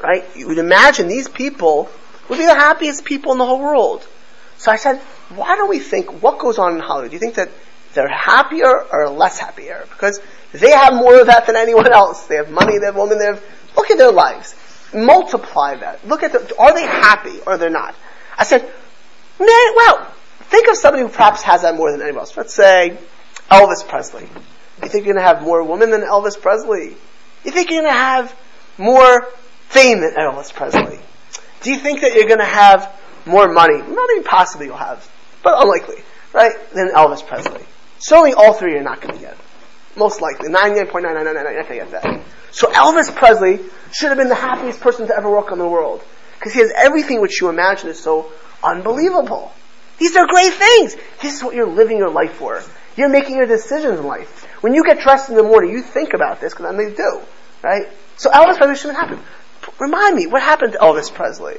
[0.00, 0.24] right?
[0.36, 1.90] You would imagine these people
[2.28, 4.06] would be the happiest people in the whole world.
[4.58, 4.98] So I said,
[5.30, 7.10] why don't we think what goes on in Hollywood?
[7.10, 7.48] Do you think that
[7.94, 9.84] they're happier or less happier?
[9.90, 10.20] Because
[10.52, 12.26] they have more of that than anyone else.
[12.26, 13.42] They have money, they have women, they have,
[13.76, 14.54] look at their lives.
[14.94, 16.06] Multiply that.
[16.06, 17.94] Look at the, are they happy or they're not?
[18.36, 18.70] I said,
[19.38, 20.12] well,
[20.50, 22.36] think of somebody who perhaps has that more than anyone else.
[22.36, 22.98] Let's say
[23.50, 24.28] Elvis Presley.
[24.82, 26.96] You think you're going to have more women than Elvis Presley?
[27.44, 28.36] You think you're going to have
[28.78, 29.28] more
[29.68, 30.98] fame than Elvis Presley?
[31.62, 32.94] Do you think that you're going to have
[33.26, 33.78] more money?
[33.78, 35.08] Not even possibly you'll have,
[35.42, 36.02] but unlikely,
[36.32, 36.52] right?
[36.72, 37.64] Than Elvis Presley.
[38.02, 39.36] Certainly all three you're not going to get.
[39.96, 40.48] Most likely.
[40.48, 42.22] 99.999, you're not going to get that.
[42.50, 43.60] So Elvis Presley
[43.92, 46.02] should have been the happiest person to ever walk on the world.
[46.38, 49.52] Because he has everything which you imagine is so unbelievable.
[49.98, 50.96] These are great things.
[51.20, 52.60] This is what you're living your life for.
[52.96, 54.44] You're making your decisions in life.
[54.62, 57.20] When you get dressed in the morning, you think about this, because I may do,
[57.62, 57.86] right?
[58.16, 59.20] So Elvis Presley shouldn't happen.
[59.78, 61.56] Remind me, what happened to Elvis Presley?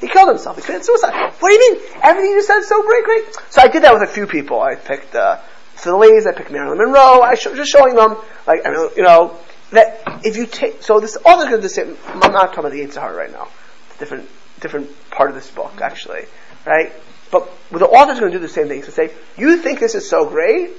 [0.00, 0.56] He killed himself.
[0.56, 1.32] He committed suicide.
[1.38, 1.82] What do you mean?
[2.02, 3.24] Everything you said is so great, great.
[3.50, 4.60] So I did that with a few people.
[4.60, 5.38] I picked, uh,
[5.78, 7.22] for the ladies, I picked Marilyn Monroe.
[7.22, 9.38] I sh- just showing them, like, I know, you know,
[9.70, 12.72] that if you take, so this, all they're going to say, I'm not talking about
[12.72, 13.48] the Yetzer Hara right now.
[13.86, 14.28] It's a different,
[14.60, 16.24] different part of this book, actually,
[16.66, 16.92] right?
[17.30, 18.82] But the author's going to do the same thing.
[18.82, 20.70] So say, you think this is so great?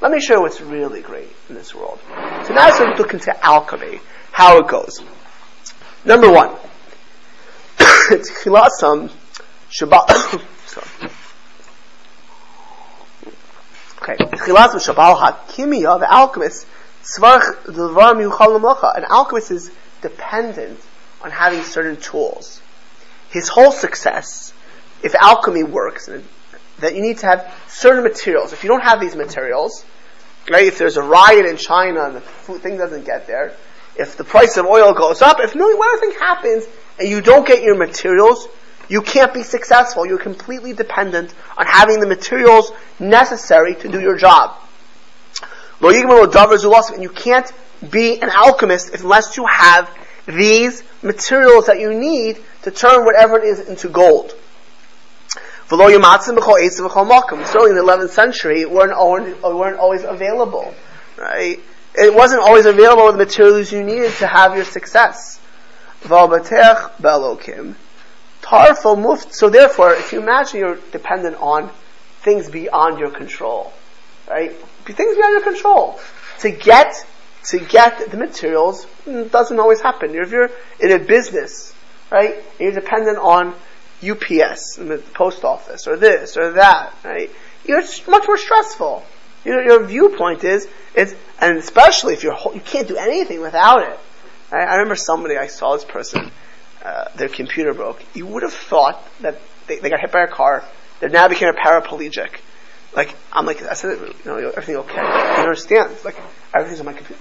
[0.00, 1.98] Let me show you what's really great in this world.
[2.46, 5.02] So now let's look into alchemy, how it goes.
[6.04, 6.54] Number one,
[8.10, 9.10] it's chilasam
[9.70, 11.12] shabbat.
[14.08, 16.66] okay, hakimiya, the alchemist,
[18.96, 19.70] An alchemist is
[20.02, 20.80] dependent
[21.22, 22.60] on having certain tools.
[23.30, 24.52] His whole success,
[25.02, 26.08] if alchemy works,
[26.78, 28.52] that you need to have certain materials.
[28.52, 29.84] If you don't have these materials,
[30.50, 33.54] right, if there's a riot in China and the food, thing doesn't get there,
[33.96, 36.64] if the price of oil goes up, if no one thing happens
[36.98, 38.46] and you don't get your materials,
[38.88, 40.06] you can't be successful.
[40.06, 44.56] You're completely dependent on having the materials necessary to do your job.
[45.80, 47.50] And you can't
[47.90, 49.90] be an alchemist unless you have
[50.26, 54.34] these materials that you need to turn whatever it is into gold.
[57.44, 60.72] Certainly in the 11th century, it weren't, weren't always available.
[61.16, 61.60] Right?
[61.94, 65.40] It wasn't always available the materials you needed to have your success.
[68.46, 71.68] Powerful move so therefore, if you imagine you're dependent on
[72.20, 73.72] things beyond your control,
[74.30, 74.52] right?
[74.84, 75.98] Things beyond your control.
[76.42, 76.94] To get,
[77.46, 80.14] to get the materials mm, doesn't always happen.
[80.14, 81.74] If you're in a business,
[82.08, 83.48] right, and you're dependent on
[84.00, 87.32] UPS, the post office, or this, or that, right?
[87.64, 89.04] You're much more stressful.
[89.44, 93.98] Your, your viewpoint is, is, and especially if you're, you can't do anything without it.
[94.52, 96.30] I, I remember somebody, I saw this person,
[96.86, 98.00] uh, their computer broke.
[98.14, 100.64] You would have thought that they, they got hit by a car,
[101.00, 102.30] they now became a paraplegic.
[102.94, 105.02] Like, I'm like, I said, you know, everything okay?
[105.02, 105.90] You understand?
[105.92, 106.16] It's like,
[106.54, 107.20] everything's on my computer.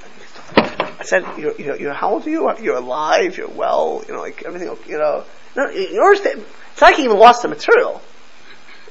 [0.99, 2.53] I said, you know, you're, how old are you?
[2.61, 5.25] You're alive, you're well, you know, like, everything, okay you know.
[5.55, 6.45] No, you understand?
[6.71, 8.01] It's not like he even lost the material.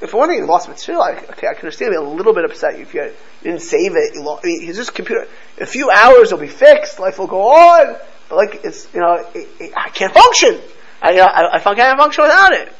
[0.01, 2.33] If one thing, he lost the material, I, okay, I can understand being a little
[2.33, 4.13] bit upset if you, you didn't save it.
[4.13, 5.27] You lost, I mean, his just computer.
[5.57, 6.99] In a few hours, it'll be fixed.
[6.99, 7.95] Life will go on.
[8.31, 10.59] Like, it's you know, it, it, I can't function.
[11.01, 12.73] I, you know, I, I can't function without it.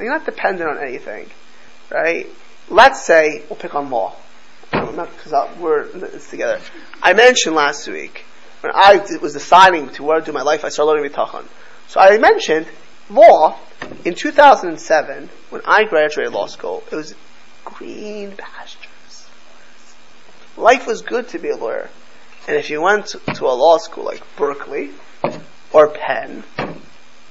[0.00, 1.30] You're not dependent on anything,
[1.90, 2.26] right?
[2.68, 4.14] Let's say we'll pick on law
[4.70, 6.60] because we're in this together.
[7.02, 8.24] I mentioned last week
[8.60, 11.44] when I was deciding to where to do my life, I started learning bitachon.
[11.88, 12.66] So I mentioned
[13.10, 13.58] law
[14.04, 16.82] in 2007 when I graduated law school.
[16.90, 17.14] It was
[17.64, 19.26] green pastures.
[20.56, 21.88] Life was good to be a lawyer,
[22.46, 24.90] and if you went to, a law school like Berkeley
[25.72, 26.44] or Penn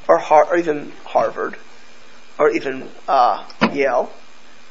[0.08, 1.58] or, Har- or even Harvard
[2.40, 4.12] or even uh, Yale,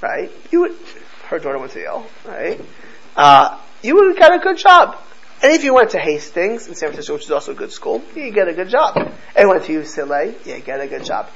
[0.01, 0.31] right?
[0.51, 0.77] You would
[1.31, 2.61] her daughter went to Yale, right?
[3.17, 4.99] Uh, you would get a good job.
[5.43, 8.03] And if you went to Hastings in San Francisco, which is also a good school,
[8.15, 8.97] you get a good job.
[9.35, 11.31] And went to UCLA, you get a good job.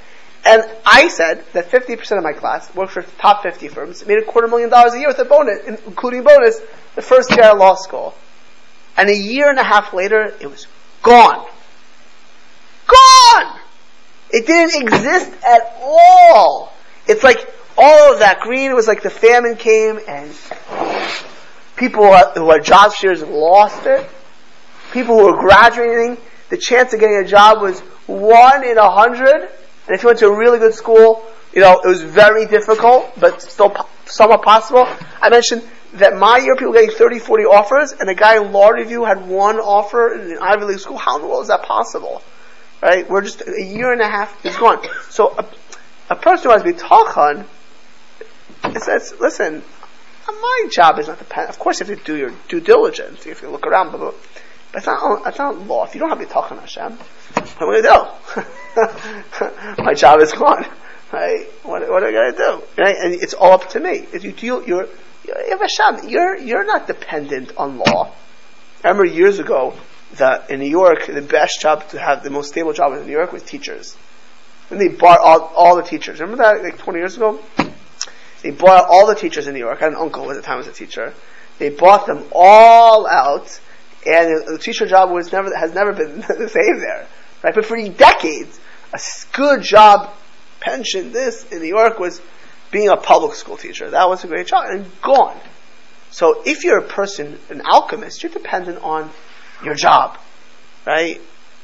[0.46, 4.24] And I said that 50% of my class worked for top 50 firms, made a
[4.24, 6.60] quarter million dollars a year with a bonus, including bonus,
[6.94, 8.14] the first year at law school.
[8.96, 10.66] And a year and a half later, it was
[11.02, 11.46] gone.
[12.86, 13.58] Gone!
[14.30, 16.72] It didn't exist at all.
[17.06, 17.38] It's like
[17.78, 20.30] all of that green was like the famine came and
[21.76, 24.08] people who had job shares lost it.
[24.92, 26.18] People who were graduating,
[26.50, 29.48] the chance of getting a job was one in a hundred.
[29.86, 33.12] And if you went to a really good school, you know, it was very difficult,
[33.18, 34.88] but still po- somewhat possible.
[35.20, 35.62] I mentioned
[35.94, 39.04] that my year people were getting 30, 40 offers, and a guy in law review
[39.04, 40.98] had one offer in an Ivy League school.
[40.98, 42.22] How in the world is that possible?
[42.82, 43.08] Right?
[43.08, 44.84] We're just a year and a half is gone.
[45.10, 45.46] So a,
[46.10, 47.46] a person who has bitachon,
[48.64, 49.62] it says, listen,
[50.26, 51.50] my job is not to dependent.
[51.50, 54.20] Of course, you do your due diligence, if you look around, blah, blah, blah.
[54.72, 55.84] but it's not, it's not law.
[55.84, 58.42] If you don't have bitachon Hashem, what am I going to do?
[59.78, 60.66] my job is gone.
[61.12, 61.46] Right?
[61.62, 62.82] What, what am I going to do?
[62.82, 62.96] Right?
[62.96, 64.06] And it's all up to me.
[64.12, 64.88] If you deal, you're,
[65.26, 68.12] you're, you're, you're not dependent on law.
[68.84, 69.74] I remember years ago,
[70.16, 73.12] that in New York, the best job to have, the most stable job in New
[73.12, 73.96] York was teachers.
[74.70, 76.20] And they bought all, all the teachers.
[76.20, 77.40] Remember that, like 20 years ago?
[78.42, 79.80] They bought all the teachers in New York.
[79.80, 81.14] I had an uncle at the time was a teacher.
[81.58, 83.60] They bought them all out,
[84.06, 87.06] and the teacher job was never, has never been the same there.
[87.42, 87.54] Right?
[87.54, 88.60] But for decades,
[88.94, 88.98] a
[89.32, 90.14] good job,
[90.60, 92.22] pension, this in New York was
[92.70, 93.90] being a public school teacher.
[93.90, 95.38] That was a great job, and gone.
[96.10, 99.10] So if you're a person, an alchemist, you're dependent on
[99.64, 100.18] your job,
[100.86, 101.20] right?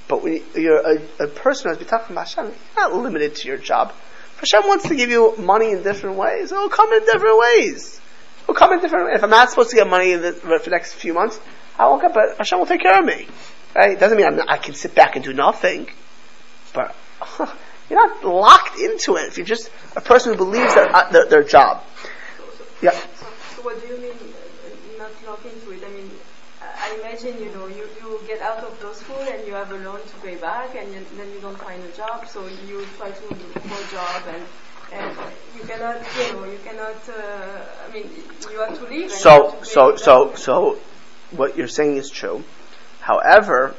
[0.09, 3.59] But when you're a, a person who's talking about Hashem, you're not limited to your
[3.59, 3.93] job.
[4.39, 6.51] Hashem wants to give you money in different ways.
[6.51, 8.01] It'll come in different ways.
[8.43, 9.17] It'll come in different ways.
[9.19, 11.39] If I'm not supposed to get money the, for the next few months,
[11.79, 13.29] I won't get, but Hashem will take care of me.
[13.77, 13.93] Right?
[13.93, 15.89] It doesn't mean not, i can sit back and do nothing.
[16.73, 16.97] But
[17.91, 21.27] you're not locked into it if you're just a person who believes their, uh, their,
[21.27, 21.85] their job.
[22.83, 22.93] Yeah.
[22.93, 25.83] So, so what do you mean uh, not locked into it?
[25.85, 26.11] I mean,
[26.63, 29.77] I imagine, you know, you, you get out of law school and you have a
[29.77, 33.11] loan to pay back and you, then you don't find a job, so you try
[33.11, 34.43] to look for a job and,
[34.93, 35.19] and
[35.57, 38.11] you cannot, you know, you cannot, uh, I mean,
[38.51, 39.11] you have to leave.
[39.11, 40.79] So, so, so, so,
[41.33, 42.45] what you're saying is true.
[43.01, 43.75] However,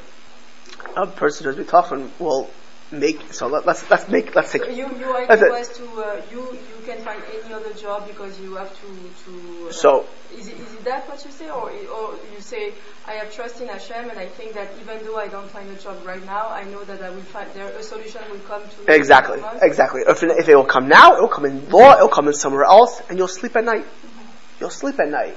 [0.96, 2.50] a person who's talking will
[2.92, 4.64] make so let, us let's make let's take.
[4.64, 8.38] So you you idea was to uh, you you can find any other job because
[8.40, 8.86] you have to
[9.24, 9.68] to.
[9.68, 11.48] Uh, so is it, is it that what you say?
[11.50, 12.74] Or or you say
[13.06, 15.76] I have trust in Hashem and I think that even though I don't find a
[15.76, 18.94] job right now I know that I will find there a solution will come to
[18.94, 20.02] exactly exactly.
[20.06, 22.34] If if it will come now it will come in law it will come in
[22.34, 23.84] somewhere else and you'll sleep at night.
[23.84, 24.28] Mm-hmm.
[24.60, 25.36] you'll sleep at night.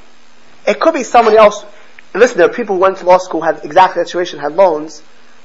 [0.67, 1.63] It could be somebody else.
[2.13, 5.01] Listen there are people who went to law school had exactly that situation had loans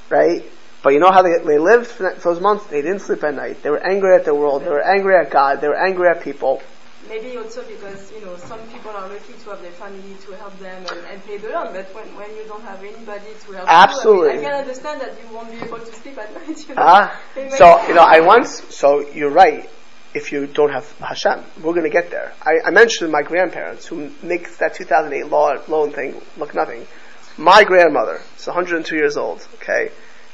[0.09, 0.45] right
[0.83, 2.65] but you know how they, they lived for those months?
[2.65, 3.61] They didn't sleep at night.
[3.61, 4.63] They were angry at the world.
[4.63, 5.61] They were angry at God.
[5.61, 6.61] They were angry at people.
[7.07, 10.57] Maybe also because, you know, some people are lucky to have their family to help
[10.59, 13.67] them and, and pay the loan, but when, when you don't have anybody to help
[13.67, 14.27] Absolutely.
[14.27, 16.69] you, I, mean, I can understand that you won't be able to sleep at night.
[16.69, 16.81] You know?
[16.81, 17.21] Ah,
[17.57, 19.69] so, you know, I once, so you're right,
[20.13, 21.43] if you don't have Hashem.
[21.57, 22.33] We're going to get there.
[22.41, 26.85] I, I mentioned my grandparents who makes that 2008 law, loan thing look nothing.
[27.37, 29.91] My grandmother is 102 years old, okay?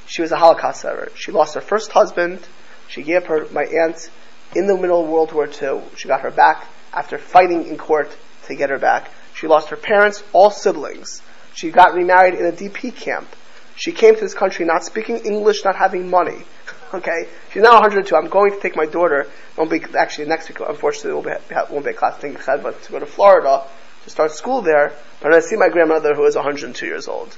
[0.07, 1.11] She was a Holocaust survivor.
[1.15, 2.39] She lost her first husband.
[2.87, 4.09] She gave her my aunt
[4.55, 5.81] in the middle of World War II.
[5.97, 8.15] She got her back after fighting in court
[8.47, 9.11] to get her back.
[9.33, 11.21] She lost her parents, all siblings.
[11.53, 13.27] She got remarried in a DP camp.
[13.75, 16.43] She came to this country not speaking English, not having money.
[16.93, 18.15] Okay, she's now 102.
[18.15, 19.27] I'm going to take my daughter.
[19.57, 20.61] Won't be actually next week.
[20.65, 23.63] Unfortunately, won't be won't be a class thing but to go to Florida
[24.05, 24.93] to start school there.
[25.19, 27.35] But to see my grandmother who is 102 years old.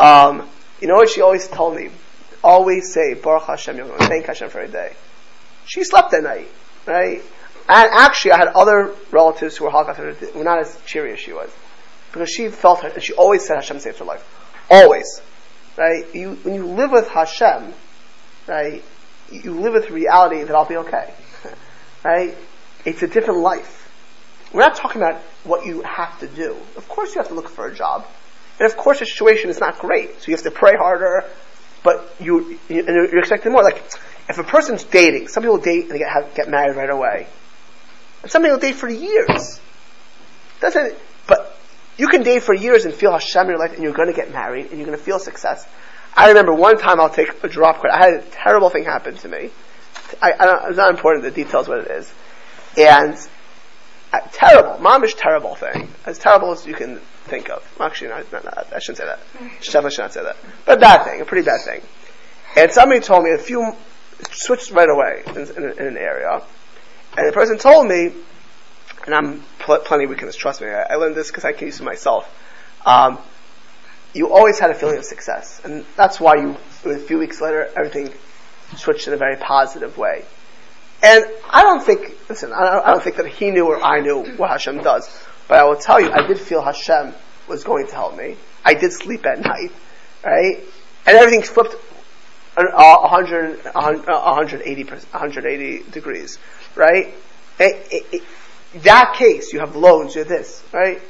[0.00, 0.48] Um,
[0.80, 1.90] you know what she always told me?
[2.42, 4.94] Always say Baruch Hashem Yom thank Hashem for a day.
[5.66, 6.48] She slept that night,
[6.86, 7.22] right?
[7.68, 11.50] And actually, I had other relatives who were were not as cheery as she was,
[12.10, 14.24] because she felt her, she always said Hashem saved her life,
[14.70, 15.20] always,
[15.76, 16.04] right?
[16.14, 17.74] You when you live with Hashem,
[18.46, 18.82] right?
[19.30, 21.12] You live with reality that I'll be okay,
[22.04, 22.36] right?
[22.86, 23.74] It's a different life.
[24.52, 26.56] We're not talking about what you have to do.
[26.76, 28.06] Of course, you have to look for a job.
[28.58, 30.22] And of course, the situation is not great.
[30.22, 31.24] So you have to pray harder,
[31.82, 33.62] but you, you are expecting more.
[33.62, 33.84] Like
[34.28, 37.26] if a person's dating, some people date and they get have, get married right away,
[38.22, 39.60] and some people date for years.
[40.60, 41.56] Doesn't but
[41.96, 44.14] you can date for years and feel Hashem in your life, and you're going to
[44.14, 45.66] get married and you're going to feel success.
[46.16, 47.96] I remember one time I'll take a drop credit.
[47.96, 49.50] I had a terrible thing happen to me.
[50.20, 52.12] I, I it's not important the details what it is,
[52.76, 53.14] and
[54.12, 57.62] uh, terrible, momish terrible thing, as terrible as you can think of.
[57.80, 59.20] Actually, no, no, no, I shouldn't say that.
[59.62, 60.36] Definitely should not say that.
[60.64, 61.82] But a bad thing, a pretty bad thing.
[62.56, 63.72] And somebody told me a few
[64.32, 66.42] switched right away in, in, in an area.
[67.16, 68.12] And the person told me,
[69.06, 71.66] and I'm pl- plenty of weakness, trust me, I, I learned this because I can
[71.66, 72.28] use it myself.
[72.84, 73.18] Um,
[74.14, 75.60] you always had a feeling of success.
[75.64, 78.12] And that's why you, a few weeks later, everything
[78.76, 80.24] switched in a very positive way.
[81.02, 84.00] And I don't think, listen, I don't, I don't think that he knew or I
[84.00, 85.08] knew what Hashem does.
[85.48, 87.14] But I will tell you, I did feel Hashem
[87.48, 88.36] was going to help me.
[88.64, 89.72] I did sleep at night,
[90.22, 90.62] right?
[91.06, 91.74] And everything flipped
[92.56, 96.38] a 100, 180, 180 degrees,
[96.74, 97.14] right?
[97.58, 101.00] It, it, it, that case, you have loans, you have this, right?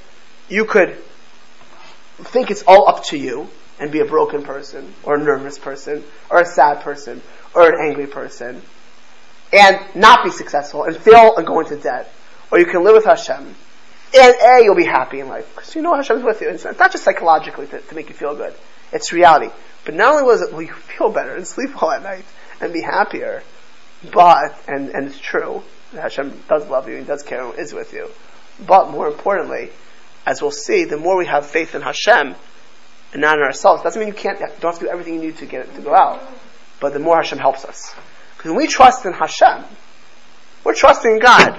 [0.49, 0.97] You could
[2.19, 3.49] think it's all up to you
[3.81, 7.23] and be a broken person, or a nervous person, or a sad person,
[7.55, 8.61] or an angry person,
[9.53, 12.13] and not be successful, and fail and go into debt.
[12.51, 13.55] Or you can live with Hashem,
[14.17, 16.49] and A, you'll be happy in life, because you know Hashem's with you.
[16.49, 18.55] It's not just psychologically to, to make you feel good.
[18.93, 19.53] It's reality.
[19.85, 22.25] But not only was it, will you feel better and sleep well at night,
[22.61, 23.43] and be happier,
[24.13, 27.93] but, and, and it's true, Hashem does love you, He does care, and is with
[27.93, 28.09] you.
[28.67, 29.71] But more importantly,
[30.27, 32.35] as we'll see, the more we have faith in Hashem
[33.13, 35.39] and not in ourselves, doesn't mean you can't, don't have to do everything you need
[35.39, 36.23] to get it to go out.
[36.81, 37.95] But the more Hashem helps us.
[38.37, 39.65] Because when we trust in Hashem,
[40.65, 41.59] we're trusting God.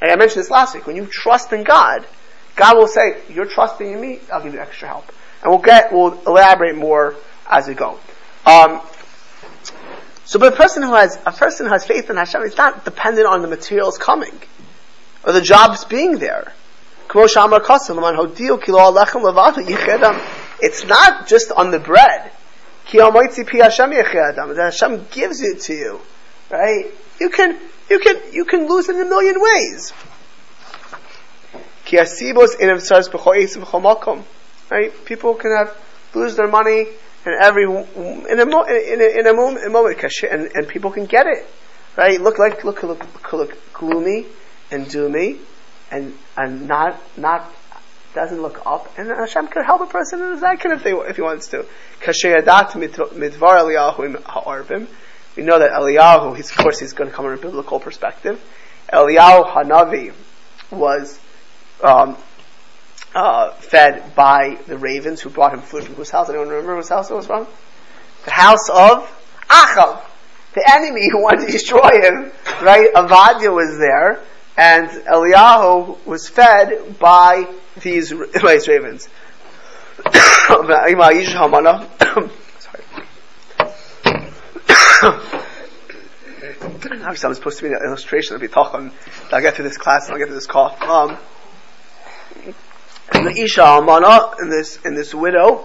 [0.00, 0.86] And I mentioned this last week.
[0.86, 2.06] When you trust in God,
[2.56, 4.20] God will say, "You're trusting in me.
[4.32, 5.10] I'll give you extra help."
[5.42, 7.16] And we'll get, we'll elaborate more
[7.48, 7.98] as we go.
[8.46, 8.80] Um,
[10.24, 12.84] so, but a person who has a person who has faith in Hashem is not
[12.84, 14.32] dependent on the materials coming
[15.24, 16.52] or the jobs being there.
[20.60, 22.30] It's not just on the bread.
[24.56, 26.00] That Hashem gives it to you,
[26.50, 26.86] right?
[27.20, 27.58] You can,
[27.90, 29.92] you can, you can lose in a million ways.
[34.70, 34.92] Right?
[35.04, 35.76] People can have
[36.14, 36.86] lose their money
[37.26, 41.06] in every in a, in a, in a moment, a moment and, and people can
[41.06, 41.46] get it,
[41.96, 42.20] right?
[42.20, 44.26] Look like look look, look gloomy
[44.70, 45.38] and doomy,
[45.90, 47.52] and and not not
[48.14, 51.16] doesn't look up, and Hashem could help a person in a second if they if
[51.16, 51.66] he wants to.
[55.36, 58.40] We know that Eliyahu, of course, he's going to come from a biblical perspective.
[58.92, 60.12] Eliyahu Hanavi
[60.70, 61.18] was
[61.82, 62.16] um,
[63.14, 66.28] uh, fed by the ravens who brought him food from whose house?
[66.28, 67.46] Anyone remember whose house it was from?
[68.24, 69.10] The house of
[69.48, 70.02] Achav,
[70.54, 72.32] the enemy who wanted to destroy him.
[72.62, 72.92] Right?
[72.94, 74.20] Avadia was there,
[74.56, 79.08] and Eliyahu was fed by these these ravens.
[85.04, 88.90] Obviously, I'm supposed to be an illustration of Bitachon.
[89.30, 90.74] I'll get to this class and I'll get to this call.
[90.82, 91.18] Um,
[93.12, 95.64] the Isha Almana, in this, in this widow,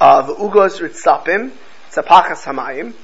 [0.00, 1.50] of Ugos Ritzapim,
[1.90, 2.94] Tzapachas Hamayim,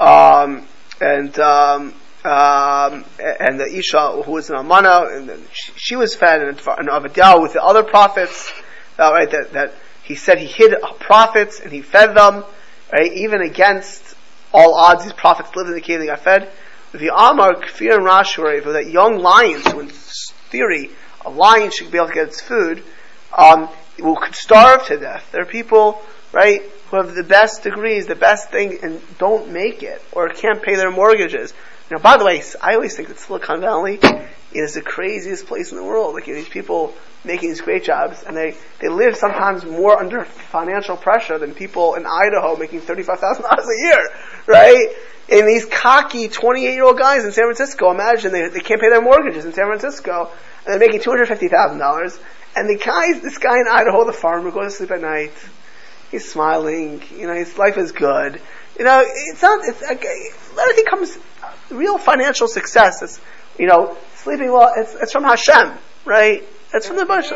[0.00, 0.66] um,
[1.00, 6.40] and, um, um, and the Isha who was an Almana, and she, she, was fed,
[6.40, 8.52] and, and Avadiah with the other prophets,
[8.98, 12.42] uh, right, that, that he said he hid prophets and he fed them,
[12.92, 14.07] right, even against
[14.52, 16.50] all odds, these prophets lived in the cave, they got fed.
[16.92, 20.90] The Amar, Kfir and Rashur, that young lions, who in theory,
[21.24, 22.82] a lion should be able to get its food,
[23.36, 25.30] um, will could starve to death.
[25.32, 26.00] There are people,
[26.32, 30.62] right, who have the best degrees, the best thing, and don't make it, or can't
[30.62, 31.52] pay their mortgages.
[31.90, 33.98] Now, by the way, I always think that Silicon Valley
[34.52, 36.14] is the craziest place in the world.
[36.14, 39.98] Like, you know, these people making these great jobs, and they, they live sometimes more
[39.98, 44.10] under financial pressure than people in Idaho making $35,000 a year,
[44.46, 44.88] right?
[45.30, 48.88] And these cocky 28 year old guys in San Francisco, imagine they, they can't pay
[48.88, 50.30] their mortgages in San Francisco,
[50.64, 52.20] and they're making $250,000,
[52.56, 55.32] and the guy, this guy in Idaho, the farmer, goes to sleep at night.
[56.10, 57.02] He's smiling.
[57.16, 58.40] You know, his life is good.
[58.78, 59.60] You know, it's not.
[59.64, 60.30] It's okay.
[60.60, 61.18] Everything comes.
[61.70, 63.20] Real financial success is,
[63.58, 64.72] you know, sleeping well.
[64.76, 65.72] It's, it's from Hashem,
[66.04, 66.44] right?
[66.72, 67.30] It's from the bush.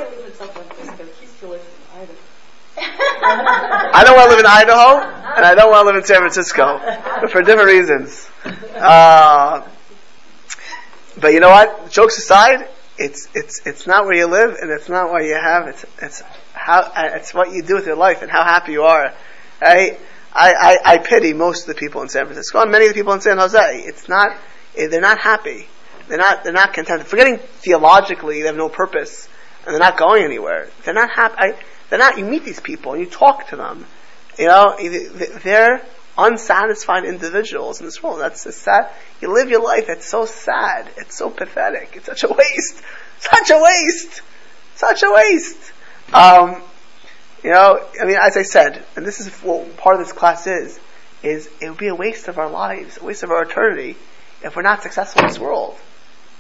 [3.24, 6.18] I don't want to live in Idaho, and I don't want to live in San
[6.18, 6.80] Francisco,
[7.20, 8.28] but for different reasons.
[8.74, 9.66] Uh,
[11.20, 11.90] but you know what?
[11.90, 12.68] Jokes aside,
[12.98, 15.68] it's it's it's not where you live and it's not what you have.
[15.68, 19.12] It's it's how it's what you do with your life and how happy you are.
[19.60, 20.00] Right?
[20.35, 22.98] I, I, I pity most of the people in San Francisco and many of the
[22.98, 23.83] people in San Jose.
[23.87, 24.37] It's not
[24.76, 25.66] eh, they're not happy.
[26.08, 27.06] They're not they're not content.
[27.06, 29.28] Forgetting theologically, they have no purpose
[29.64, 30.68] and they're not going anywhere.
[30.85, 31.56] They're not happy.
[31.90, 32.18] they're not.
[32.18, 33.87] You meet these people and you talk to them.
[34.38, 34.76] You know,
[35.44, 35.83] they're
[36.16, 38.20] unsatisfied individuals in this world.
[38.20, 38.90] That's a sad.
[39.20, 39.87] You live your life.
[39.88, 40.88] It's so sad.
[40.96, 41.92] It's so pathetic.
[41.94, 42.83] It's such a waste.
[43.18, 44.22] Such a waste.
[44.74, 45.72] Such a waste.
[46.12, 46.62] Um,
[47.42, 50.46] you know, I mean, as I said, and this is what part of this class
[50.46, 50.78] is.
[51.22, 53.96] is it would be a waste of our lives, a waste of our eternity,
[54.42, 55.76] if we're not successful in this world.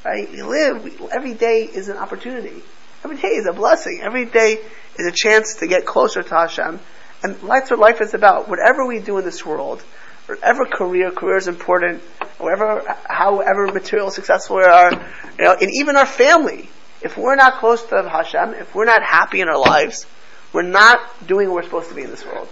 [0.04, 0.30] Right?
[0.30, 2.62] We live, we, every day is an opportunity.
[3.04, 4.00] Every day is a blessing.
[4.02, 4.58] Every day
[4.98, 6.80] is a chance to get closer to Hashem.
[7.22, 8.48] And that's what life is about.
[8.48, 9.80] Whatever we do in this world,
[10.26, 12.02] whatever career, career is important,
[12.38, 14.92] whatever, however material successful we are,
[15.38, 16.68] you know, and even our family,
[17.00, 20.06] if we're not close to Hashem, if we're not happy in our lives,
[20.52, 22.48] we're not doing what we're supposed to be in this world.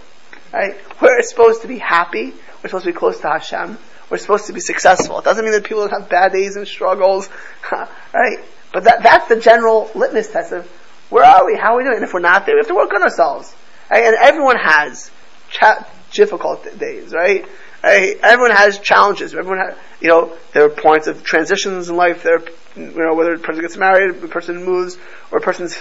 [0.51, 0.75] Right?
[1.01, 2.33] We're supposed to be happy.
[2.61, 3.77] We're supposed to be close to Hashem.
[4.09, 5.19] We're supposed to be successful.
[5.19, 7.29] It doesn't mean that people have bad days and struggles.
[7.71, 8.39] right?
[8.73, 10.67] But that, that's the general litmus test of
[11.09, 11.57] where are we?
[11.57, 11.95] How are we doing?
[11.95, 13.53] And if we're not there, we have to work on ourselves.
[13.89, 14.03] Right?
[14.03, 15.11] And everyone has
[15.49, 17.45] cha- difficult days, right?
[17.83, 18.17] right?
[18.21, 19.33] Everyone has challenges.
[19.33, 22.23] Everyone has, you know, there are points of transitions in life.
[22.23, 22.45] There, are,
[22.75, 24.97] you know, whether a person gets married, a person moves,
[25.31, 25.77] or a person's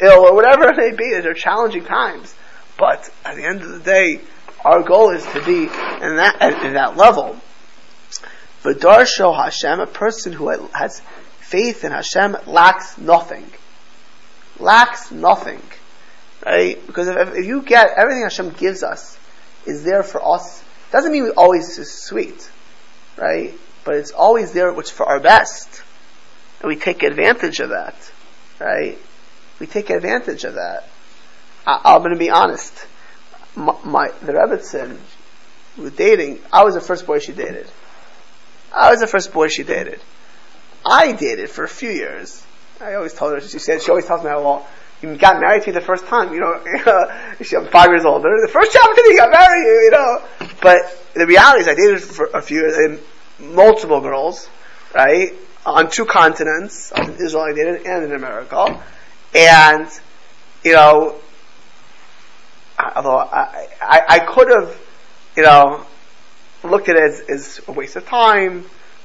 [0.00, 1.10] ill, or whatever it may be.
[1.10, 2.34] There are challenging times.
[2.78, 4.20] But at the end of the day,
[4.64, 7.40] our goal is to be in that in that level.
[8.62, 11.00] V'darsho Hashem, a person who has
[11.38, 13.48] faith in Hashem lacks nothing.
[14.58, 15.62] Lacks nothing.
[16.44, 16.84] Right?
[16.86, 19.18] Because if, if you get everything Hashem gives us
[19.64, 22.50] is there for us, doesn't mean we always is sweet.
[23.16, 23.54] Right?
[23.84, 25.82] But it's always there which for our best.
[26.60, 27.94] And we take advantage of that.
[28.58, 28.98] Right?
[29.58, 30.88] We take advantage of that.
[31.66, 32.86] I, am going to be honest.
[33.54, 34.98] My, my the Rebbitzin
[35.76, 36.40] with dating.
[36.52, 37.66] I was the first boy she dated.
[38.72, 40.00] I was the first boy she dated.
[40.84, 42.44] I dated for a few years.
[42.80, 43.40] I always told her.
[43.40, 44.68] She said she always tells me how well
[45.02, 46.32] you got married to me the first time.
[46.32, 48.28] You know, I'm five years older.
[48.42, 50.22] The first opportunity you got married, you, know.
[50.60, 53.00] But the reality is, I dated for a few and
[53.54, 54.48] multiple girls,
[54.94, 55.34] right,
[55.64, 56.92] on two continents.
[56.96, 58.82] in Israel, I dated, and in America,
[59.34, 59.88] and
[60.66, 61.14] you know,
[62.78, 64.76] although I, I, I could have,
[65.36, 65.86] you know,
[66.64, 68.64] looked at it as, as a waste of time,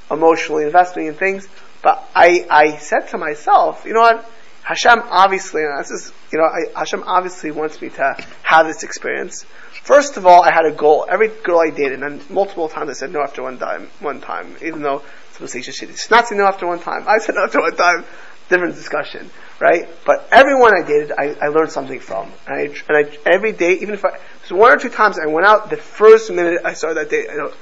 [0.09, 1.47] emotionally investing in things,
[1.83, 4.29] but I, I said to myself, you know what,
[4.63, 8.83] Hashem obviously, and this is, you know, I, Hashem obviously wants me to have this
[8.83, 9.45] experience.
[9.83, 11.07] First of all, I had a goal.
[11.09, 14.55] Every girl I dated, and multiple times I said no after one time, one time,
[14.63, 15.01] even though
[15.33, 17.05] some say she's not saying no after one time.
[17.07, 18.05] I said no after one time
[18.51, 19.29] different discussion,
[19.59, 19.89] right?
[20.05, 22.31] But everyone I dated, I, I learned something from.
[22.45, 25.25] And, I, and I, every day, even if I, so one or two times I
[25.25, 27.53] went out, the first minute I saw that date, I know,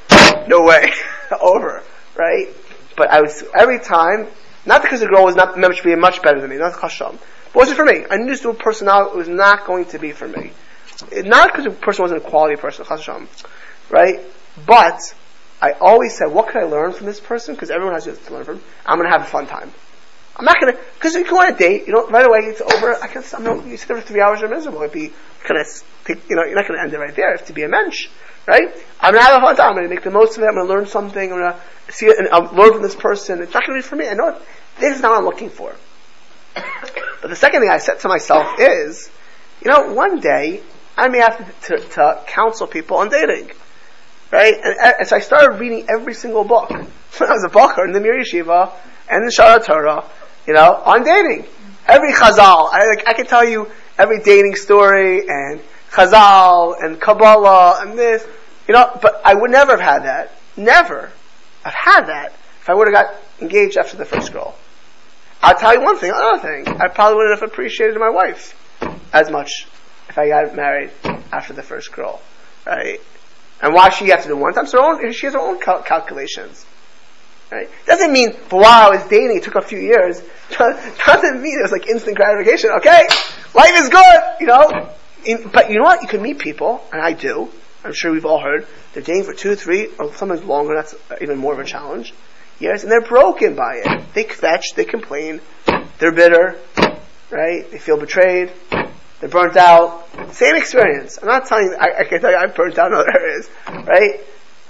[0.48, 0.92] no way,
[1.42, 1.84] over,
[2.18, 2.48] right?
[2.98, 4.28] But I was, every time,
[4.66, 7.18] not because the girl was not meant to be much better than me, not chasham.
[7.54, 8.06] But it wasn't for me.
[8.10, 10.52] I knew this personality was not going to be for me.
[11.12, 13.28] It, not because the person wasn't a quality person, chasham,
[13.90, 14.20] right?
[14.66, 15.00] But,
[15.62, 17.56] I always said, what could I learn from this person?
[17.56, 18.62] Because everyone has to learn from.
[18.86, 19.72] I'm going to have a fun time.
[20.40, 22.62] I'm not gonna, because if you go on a date, you know, right away it's
[22.62, 22.96] over.
[22.96, 24.80] I can, I'm not, you sit there for three hours, you're miserable.
[24.82, 25.12] It'd be
[25.44, 25.68] kind of,
[26.08, 27.34] you know, you're not gonna end it right there.
[27.34, 28.08] It's to be a mensch,
[28.48, 28.70] right?
[29.02, 29.72] I'm gonna have a fun time.
[29.72, 30.48] I'm gonna make the most of it.
[30.48, 31.34] I'm gonna learn something.
[31.34, 31.60] I'm gonna
[31.90, 33.42] see it and I'll learn from this person.
[33.42, 34.08] It's not gonna be for me.
[34.08, 34.42] I know it,
[34.80, 35.76] this is not what I'm looking for.
[36.56, 39.12] but the second thing I said to myself is,
[39.62, 40.64] you know, one day
[40.96, 43.52] I may have to, to, to counsel people on dating.
[44.32, 44.54] Right?
[44.64, 46.70] And, so I started reading every single book.
[47.18, 48.72] When I was a bocher in the Mir Yeshiva
[49.10, 50.06] and in Shara Torah,
[50.50, 51.46] you know, on dating.
[51.88, 53.70] Every chazal, I, like, I can tell you
[54.00, 58.26] every dating story and chazal and Kabbalah and this,
[58.68, 60.34] you know, but I would never have had that.
[60.58, 61.12] Never
[61.62, 64.56] have had that if I would have got engaged after the first girl.
[65.44, 66.68] I'll tell you one thing, another thing.
[66.68, 68.56] I probably wouldn't have appreciated my wife
[69.14, 69.68] as much
[70.10, 70.90] if I got married
[71.32, 72.24] after the first girl,
[72.66, 73.00] right?
[73.62, 74.66] And why she have to do one time?
[74.66, 76.66] So her own, she has her own cal- calculations.
[77.52, 77.70] Right?
[77.88, 80.22] Doesn't mean wow, I was dating, it took a few years.
[80.50, 82.72] Doesn't mean it was like instant gratification.
[82.78, 83.08] Okay,
[83.56, 84.90] life is good, you know.
[85.26, 86.02] In, but you know what?
[86.02, 87.50] You can meet people, and I do.
[87.84, 88.68] I'm sure we've all heard.
[88.94, 90.76] They're dating for two, three, or sometimes longer.
[90.76, 92.14] That's even more of a challenge.
[92.60, 94.14] Years, and they're broken by it.
[94.14, 95.40] They fetch, they complain,
[95.98, 96.60] they're bitter,
[97.32, 97.72] right?
[97.72, 98.52] They feel betrayed,
[99.20, 100.08] they're burnt out.
[100.34, 101.18] Same experience.
[101.22, 101.74] I'm not telling.
[101.80, 104.20] I, I can tell you, I'm burnt out in other areas, right?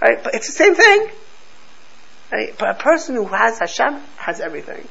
[0.01, 0.23] Right?
[0.23, 1.09] But it's the same thing.
[2.29, 4.87] But a person who has Hashem has everything.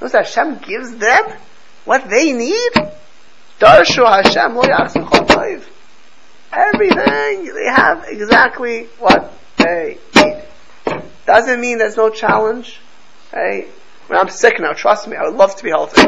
[0.00, 1.24] Notice Hashem gives them
[1.84, 2.72] what they need.
[3.60, 4.62] Darshu Hashem lo
[6.50, 10.42] Everything they have exactly what they need.
[11.26, 12.80] Doesn't mean there's no challenge.
[13.32, 16.02] When I'm sick now, trust me, I would love to be healthy.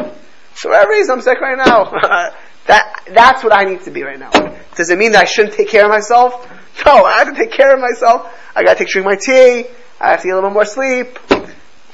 [0.55, 1.91] For whatever reason, I'm sick right now.
[2.67, 4.31] that that's what I need to be right now.
[4.77, 6.49] Does it mean that I shouldn't take care of myself?
[6.87, 8.33] No, I have to take care of myself.
[8.57, 9.67] I gotta take drink my tea.
[10.01, 11.19] I have to get a little more sleep.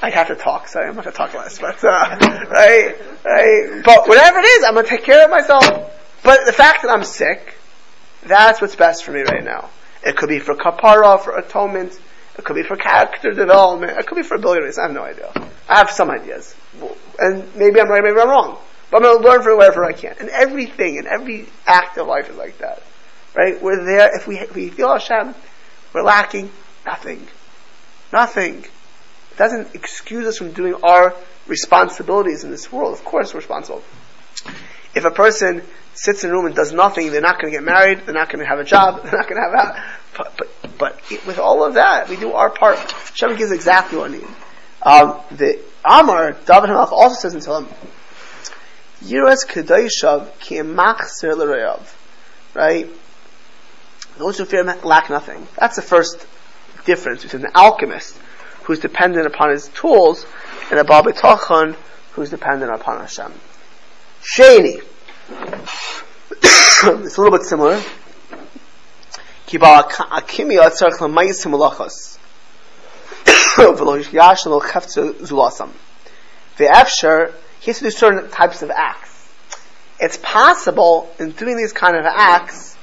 [0.01, 0.69] I have to talk.
[0.69, 1.89] Sorry, I'm not gonna talk less, but uh,
[2.51, 2.95] right,
[3.25, 3.83] right.
[3.85, 5.65] But whatever it is, I'm gonna take care of myself.
[6.23, 7.55] But the fact that I'm sick,
[8.23, 9.71] that's what's best for me right now.
[10.05, 11.99] It could be for kapara, for atonement.
[12.39, 13.99] It could be for character development.
[13.99, 14.79] It could be for a billion reasons.
[14.79, 15.33] I have no idea.
[15.69, 16.55] I have some ideas.
[17.19, 18.59] And maybe I'm right, maybe I'm wrong.
[18.91, 20.15] But I'm going to learn from wherever I can.
[20.21, 22.83] And everything, and every act of life is like that.
[23.35, 23.61] Right?
[23.61, 25.35] We're there, if we, if we feel Hashem,
[25.93, 26.51] we're lacking
[26.85, 27.27] nothing.
[28.13, 28.65] Nothing.
[28.65, 31.15] It doesn't excuse us from doing our
[31.47, 32.93] responsibilities in this world.
[32.95, 33.83] Of course we're responsible.
[34.95, 35.63] If a person
[35.95, 38.31] sits in a room and does nothing, they're not going to get married, they're not
[38.31, 39.85] going to have a job, they're not going to have a,
[40.17, 42.79] but, but, but with all of that, we do our part.
[42.79, 44.27] Hashem gives exactly what we need.
[44.83, 47.67] Um, the Amar, David Hamelach also says in Tehillim,
[49.03, 50.63] Yiras Kedaishav ki.
[52.55, 52.89] Right?
[54.17, 55.47] Those who fear lack nothing.
[55.59, 56.27] That's the first
[56.87, 58.19] difference between an alchemist
[58.63, 60.27] who's dependent upon his tools
[60.71, 61.77] and a Baal B'tochon
[62.13, 63.33] who's dependent upon Hashem.
[64.23, 64.83] Shani.
[67.05, 67.81] it's a little bit similar.
[76.57, 79.29] The Efsher, he has to do certain types of acts.
[80.01, 82.77] It's possible in doing these kind of acts,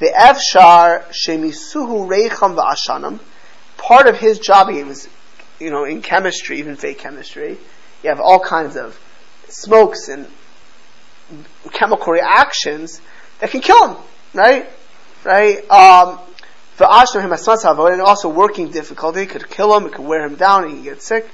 [0.00, 3.20] the Efshar shemisuhu reicham va'ashanim,
[3.82, 5.08] part of his job, he was,
[5.58, 7.58] you know, in chemistry, even fake chemistry,
[8.02, 8.98] you have all kinds of
[9.48, 10.26] smokes and
[11.72, 13.00] chemical reactions
[13.40, 13.96] that can kill him,
[14.34, 14.70] right?
[15.24, 15.68] Right?
[15.70, 16.20] Um,
[16.78, 21.02] and also working difficulty could kill him, it could wear him down, he could get
[21.02, 21.28] sick.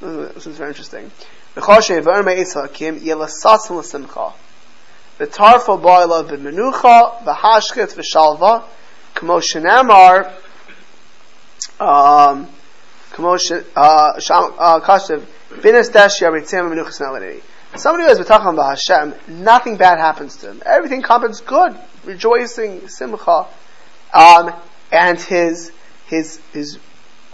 [0.00, 1.10] This is very interesting.
[5.18, 8.64] The tarfo boila b'menucha v'hashket v'shalva
[9.14, 10.32] kmo shenamar
[11.80, 12.48] um,
[13.12, 13.38] kmo
[14.82, 15.24] kashev
[15.62, 17.42] binas dash yaritzim menuchas melody
[17.76, 20.62] Somebody who has talking about Hashem, nothing bad happens to him.
[20.64, 23.46] Everything happens good, rejoicing, simcha,
[24.12, 24.52] um,
[24.92, 25.72] and his
[26.06, 26.78] his his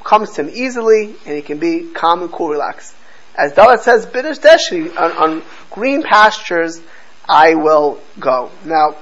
[0.02, 2.94] comes to him easily, and he can be calm and cool, relaxed.
[3.34, 6.80] As Dalit says, "Biddush deshi on, on green pastures,
[7.30, 8.96] I will go." Now,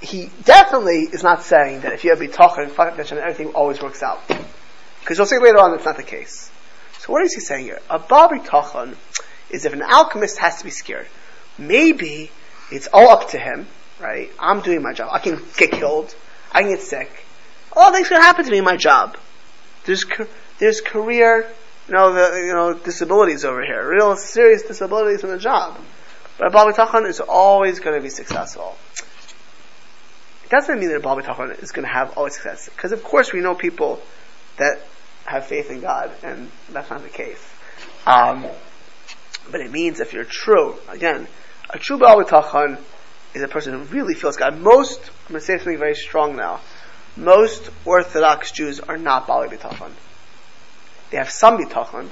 [0.00, 4.26] he definitely is not saying that if you have bitachon and everything always works out,
[5.00, 6.50] because you'll see later on that's not the case.
[6.98, 7.80] So, what is he saying here?
[7.88, 8.96] A babi tachon
[9.50, 11.06] is if an alchemist has to be scared,
[11.58, 12.30] maybe
[12.70, 13.66] it's all up to him,
[14.00, 14.30] right?
[14.38, 15.10] I'm doing my job.
[15.12, 16.14] I can get killed.
[16.52, 17.24] I can get sick.
[17.72, 19.16] All things can happen to me in my job.
[19.84, 20.04] There's
[20.58, 21.48] there's career,
[21.86, 25.78] you know, the, you know, disabilities over here, real serious disabilities in the job.
[26.38, 28.76] But a Baal B'tachon is always going to be successful.
[30.44, 33.32] It doesn't mean that Baal B'tachon is going to have always success, because of course
[33.32, 34.00] we know people
[34.58, 34.80] that
[35.24, 37.42] have faith in God, and that's not the case.
[38.06, 38.46] Um,
[39.50, 41.26] but it means if you're true, again,
[41.70, 42.78] a true Baal B'tachon
[43.34, 44.58] is a person who really feels God.
[44.58, 46.60] Most, I'm going to say something very strong now,
[47.16, 49.90] most Orthodox Jews are not Baal B'tachon.
[51.10, 52.10] They have some B'tachon.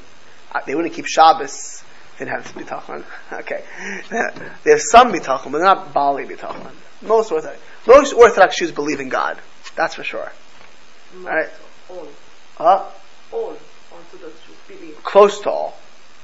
[0.52, 1.83] Uh, they wouldn't keep Shabbos
[2.18, 3.04] they have B'tachon.
[3.32, 3.64] okay.
[4.10, 6.70] They have some B'tachon, but they're not bali B'tachon.
[7.02, 9.38] Most Orthodox, most Orthodox Jews believe in God.
[9.76, 10.30] That's for sure.
[11.14, 11.48] Most, Right.
[11.90, 12.08] All.
[12.58, 12.90] Uh,
[13.32, 13.56] All
[13.92, 15.02] Orthodox Jews believe.
[15.04, 15.76] close to all.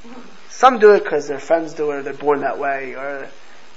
[0.48, 3.28] Some do it because their friends do it, or they're born that way, or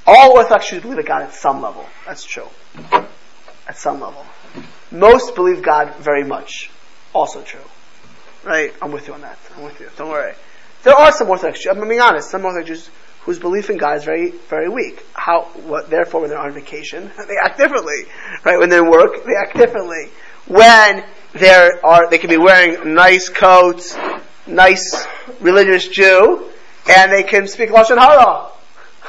[0.05, 1.85] all Orthodox Jews believe in God at some level.
[2.05, 2.47] That's true.
[2.91, 4.25] At some level.
[4.91, 6.69] Most believe God very much.
[7.13, 7.61] Also true.
[8.43, 8.73] Right?
[8.81, 9.37] I'm with you on that.
[9.55, 9.89] I'm with you.
[9.95, 10.33] Don't worry.
[10.83, 12.89] There are some Orthodox Jews, I'm being honest, some Orthodox Jews
[13.21, 15.05] whose belief in God is very, very weak.
[15.13, 18.03] How, what, therefore, when they're on vacation, they act differently.
[18.43, 18.59] Right?
[18.59, 20.09] When they're in work, they act differently.
[20.47, 23.97] When there are, they can be wearing nice coats,
[24.45, 25.05] nice
[25.39, 26.49] religious Jew,
[26.89, 28.49] and they can speak Lashon Hara?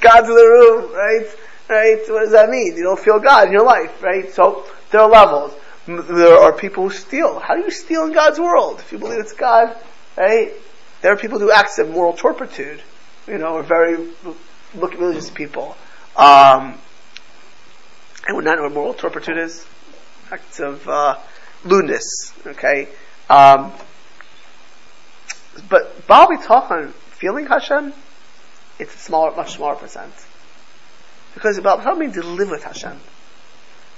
[0.00, 1.26] God's in the room, right?
[1.68, 1.98] Right?
[2.08, 2.76] What does that mean?
[2.76, 4.32] You don't feel God in your life, right?
[4.32, 5.52] So, there are levels.
[5.86, 7.40] There are people who steal.
[7.40, 8.78] How do you steal in God's world?
[8.80, 9.76] If you believe it's God,
[10.16, 10.52] right?
[11.00, 12.80] There are people who do acts of moral turpitude,
[13.26, 14.10] you know, are very
[14.74, 15.76] look religious people.
[16.16, 16.78] Um,
[18.28, 19.66] would not know what moral turpitude is?
[20.30, 21.18] Acts of uh,
[21.64, 22.88] lewdness, okay?
[23.28, 23.72] Um,
[25.68, 27.92] but Baal B'tachon, feeling Hashem,
[28.78, 30.12] it's a smaller, much smaller percent.
[31.34, 32.98] Because Baal B'tachon means to live with Hashem.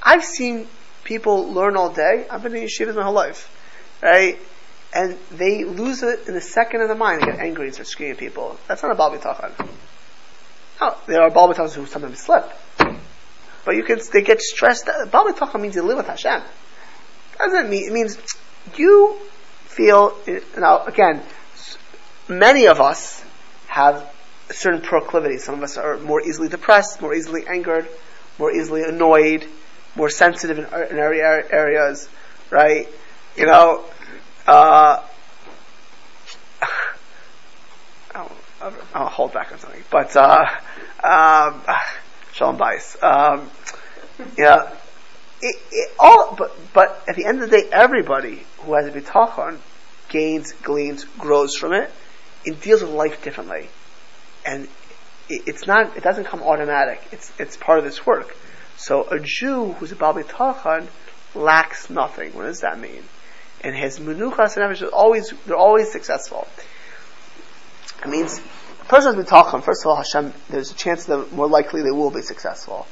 [0.02, 0.66] I've seen
[1.04, 2.26] people learn all day.
[2.30, 3.50] I've been in yeshivas my whole life,
[4.02, 4.38] right?
[4.92, 7.22] And they lose it in the second of the mind.
[7.22, 8.58] They get angry and start screaming at people.
[8.68, 9.68] That's not a Baal B'tachon.
[10.80, 12.50] No, there are Baal B'tachons who sometimes slip.
[12.78, 14.86] But you can, they get stressed.
[15.10, 16.42] Baal B'tachon means you live with Hashem.
[17.38, 18.18] Doesn't mean, it means
[18.76, 19.18] you
[19.64, 20.16] feel,
[20.56, 21.22] now again,
[22.28, 23.24] many of us
[23.66, 24.08] have
[24.50, 25.42] certain proclivities.
[25.42, 27.88] Some of us are more easily depressed, more easily angered,
[28.38, 29.44] more easily annoyed,
[29.96, 32.08] more sensitive in, in area, areas,
[32.50, 32.88] right?
[33.36, 33.84] You know,
[34.46, 35.02] uh,
[38.14, 38.32] I'll,
[38.94, 40.46] I'll, hold back on something, but uh,
[41.02, 41.62] um,
[42.32, 42.96] shalom bias.
[43.02, 43.50] Um,
[45.42, 48.90] it, it, all, but but at the end of the day, everybody who has a
[48.90, 49.58] bitachon
[50.08, 51.90] gains, gleans, grows from it,
[52.46, 53.68] and deals with life differently,
[54.46, 54.64] and
[55.28, 55.96] it, it's not.
[55.96, 57.02] It doesn't come automatic.
[57.12, 58.36] It's it's part of this work.
[58.76, 60.88] So a Jew who's a Baal Bitachon
[61.34, 62.34] lacks nothing.
[62.34, 63.02] What does that mean?
[63.60, 66.46] And his menuchas and is always they're always successful.
[68.04, 68.40] It means
[68.80, 71.90] a person who's Bitachon, first of all, Hashem, there's a chance that more likely they
[71.90, 72.86] will be successful.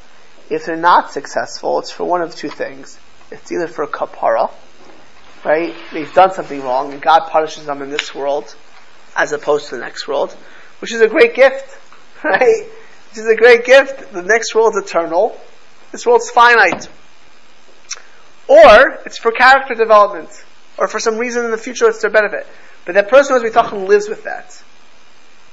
[0.48, 2.98] If they're not successful, it's for one of two things.
[3.30, 4.50] It's either for a kapara,
[5.44, 5.74] right?
[5.92, 8.54] They've done something wrong, and God punishes them in this world,
[9.16, 10.32] as opposed to the next world,
[10.80, 11.78] which is a great gift,
[12.24, 12.66] right?
[13.10, 14.12] Which is a great gift.
[14.12, 15.38] The next world is eternal.
[15.92, 16.88] This world's finite.
[18.48, 20.30] Or it's for character development,
[20.76, 22.46] or for some reason in the future it's their benefit.
[22.84, 24.62] But that person who's we talking lives with that.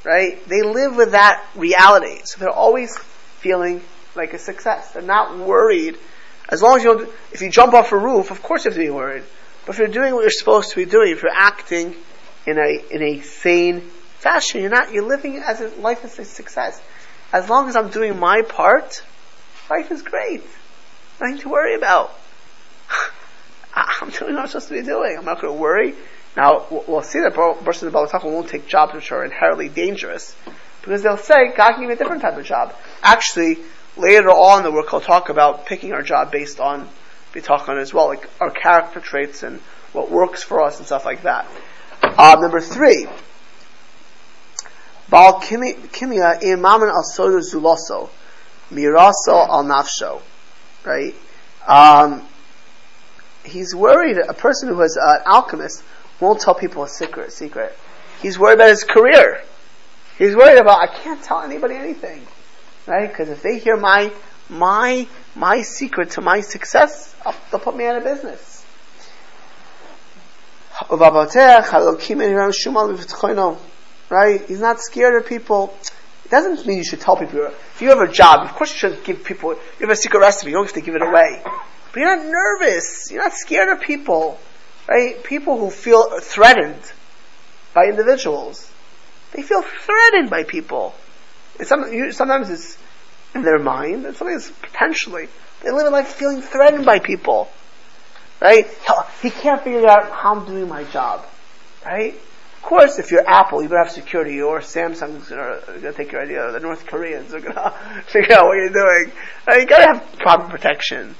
[0.03, 0.43] Right?
[0.47, 2.21] They live with that reality.
[2.23, 3.81] So they're always feeling
[4.15, 4.91] like a success.
[4.91, 5.97] They're not worried.
[6.47, 8.77] As long as you don't, if you jump off a roof, of course you have
[8.77, 9.23] to be worried.
[9.65, 11.95] But if you're doing what you're supposed to be doing, if you're acting
[12.47, 13.81] in a, in a sane
[14.17, 16.81] fashion, you're not, you're living as a life as a success.
[17.31, 19.03] As long as I'm doing my part,
[19.70, 20.43] life is great.
[21.20, 22.17] Nothing to worry about.
[23.74, 25.17] I'm doing what I'm supposed to be doing.
[25.17, 25.95] I'm not going to worry.
[26.36, 30.36] Now, we'll see that person in Balatachim won't take jobs which are inherently dangerous
[30.82, 32.74] because they'll say God can give you a different type of job.
[33.01, 33.57] Actually,
[33.97, 36.88] later on, the work I'll talk about picking our job based on
[37.34, 39.59] bitachon as well, like our character traits and
[39.91, 41.47] what works for us and stuff like that.
[42.01, 43.07] Uh, number three,
[45.09, 48.09] Baal kimia imaman al soda zuloso,
[48.72, 50.22] miraso al nafsho,
[50.84, 51.15] right?
[51.67, 52.26] Um,
[53.43, 54.17] he's worried.
[54.17, 55.84] A person who is an alchemist
[56.20, 57.32] won't tell people a secret.
[57.32, 57.78] Secret.
[58.22, 59.41] He's worried about his career.
[60.17, 62.26] He's worried about I can't tell anybody anything,
[62.86, 63.07] right?
[63.07, 64.11] Because if they hear my
[64.49, 67.15] my my secret to my success,
[67.51, 68.65] they'll put me out of business.
[74.09, 74.45] Right?
[74.47, 75.78] He's not scared of people.
[76.30, 77.39] It doesn't mean you should tell people.
[77.39, 79.53] If you have a job, of course you shouldn't give people.
[79.53, 80.51] You have a secret recipe.
[80.51, 81.41] You don't have to give it away.
[81.43, 83.09] But you're not nervous.
[83.09, 84.39] You're not scared of people.
[84.88, 85.23] Right?
[85.23, 86.80] People who feel threatened
[87.73, 88.71] by individuals.
[89.32, 90.93] They feel threatened by people.
[91.59, 92.77] It's Some, you, sometimes it's
[93.34, 95.30] in their mind, and sometimes it's potentially.
[95.63, 97.49] They live a life feeling threatened by people.
[98.39, 98.67] Right?
[99.23, 101.25] He can't figure out how I'm doing my job.
[101.84, 102.13] Right?
[102.60, 106.22] Of course, if you're Apple, you better have security, or Samsung's going to take your
[106.22, 109.14] idea, or the North Koreans are going to figure out what you're doing.
[109.47, 109.62] Right?
[109.62, 111.16] You gotta have proper protection.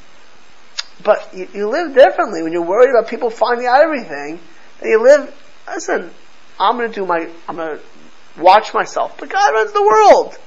[1.02, 4.42] But you, you live differently when you're worried about people finding out everything.
[4.82, 5.34] And you live,
[5.66, 6.12] listen,
[6.60, 9.18] I'm going to do my, I'm going to watch myself.
[9.18, 10.38] But God runs the world.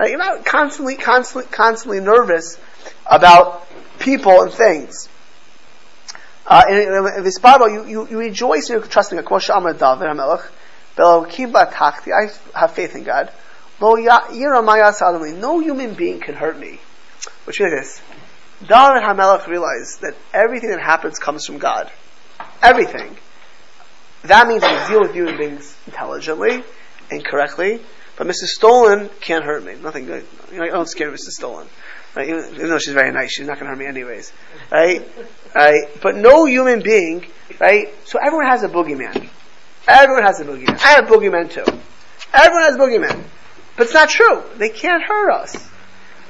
[0.00, 0.08] Right?
[0.08, 2.58] You're not constantly, constantly, constantly nervous
[3.06, 3.68] about
[3.98, 5.10] people and things.
[6.46, 10.04] Uh, in, this Bible, you, you, you rejoice in trusting God.
[10.96, 13.32] I have faith in God.
[13.80, 16.80] No human being can hurt me.
[17.44, 18.02] Which is this.
[18.60, 21.90] David HaMelech realized that everything that happens comes from God.
[22.62, 23.16] Everything.
[24.24, 26.62] That means we deal with human beings intelligently
[27.10, 27.80] and correctly,
[28.16, 28.50] but Mrs.
[28.54, 29.74] Stolen can't hurt me.
[29.74, 30.24] Nothing good.
[30.52, 31.32] You know, I don't scare Mrs.
[31.32, 31.66] Stolen.
[32.14, 32.28] Right?
[32.28, 34.32] Even, even though she's very nice, she's not going to hurt me anyways.
[34.70, 35.08] Right?
[35.54, 35.84] Right?
[36.00, 37.26] But no human being,
[37.60, 37.88] right?
[38.06, 39.28] So everyone has a boogeyman.
[39.86, 40.78] Everyone has a boogeyman.
[40.78, 41.64] I have boogeyman too.
[42.32, 43.24] Everyone has a boogeyman.
[43.76, 44.42] But it's not true.
[44.56, 45.56] They can't hurt us.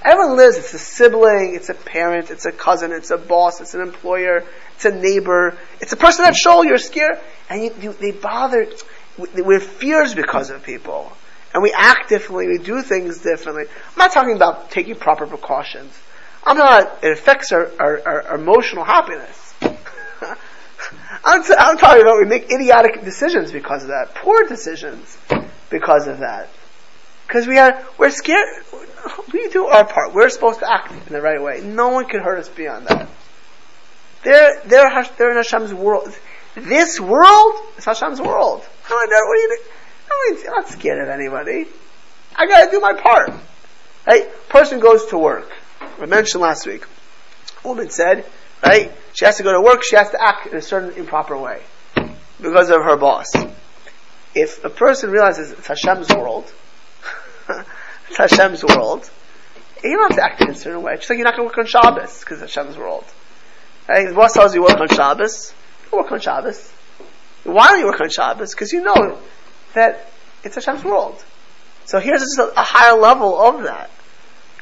[0.04, 0.56] Everyone lives.
[0.58, 4.44] It's a sibling, it's a parent, it's a cousin, it's a boss, it's an employer,
[4.74, 8.66] it's a neighbor, it's a person at shul you're scared, and you, you, they bother.
[9.16, 11.12] We're fears because of people,
[11.54, 12.48] and we act differently.
[12.48, 13.64] We do things differently.
[13.64, 15.96] I'm not talking about taking proper precautions.
[16.44, 17.02] I'm not.
[17.02, 19.54] It affects our, our, our emotional happiness.
[21.24, 25.16] I'm, t- I'm talking about we make idiotic decisions because of that, poor decisions
[25.70, 26.48] because of that.
[27.26, 28.64] Because we are, we're scared.
[29.32, 30.14] We do our part.
[30.14, 31.60] We're supposed to act in the right way.
[31.62, 33.08] No one can hurt us beyond that.
[34.24, 36.16] They're, they're, they're in Hashem's world.
[36.54, 38.62] This world is Hashem's world.
[38.82, 40.46] How what are you doing?
[40.46, 41.66] I'm not scared of anybody.
[42.36, 43.32] I gotta do my part.
[44.06, 44.28] Right?
[44.48, 45.50] Person goes to work.
[46.00, 46.84] I mentioned last week.
[47.64, 48.24] A woman said,
[48.62, 48.92] right?
[49.12, 51.62] She has to go to work, she has to act in a certain improper way.
[52.40, 53.30] Because of her boss.
[54.34, 56.52] If a person realizes it's Hashem's world,
[58.08, 59.08] it's Hashem's world,
[59.84, 60.96] you don't have to act in a certain way.
[60.96, 63.04] Just like you're not going to work on Shabbos because it's Hashem's world.
[63.88, 64.08] Right?
[64.08, 65.52] The boss tells you work on Shabbos,
[65.90, 66.72] you work on Shabbos.
[67.44, 68.54] Why don't you work on Shabbos?
[68.54, 69.18] Because you know
[69.74, 70.06] that
[70.44, 71.22] it's Hashem's world.
[71.84, 73.90] So here's just a, a higher level of that.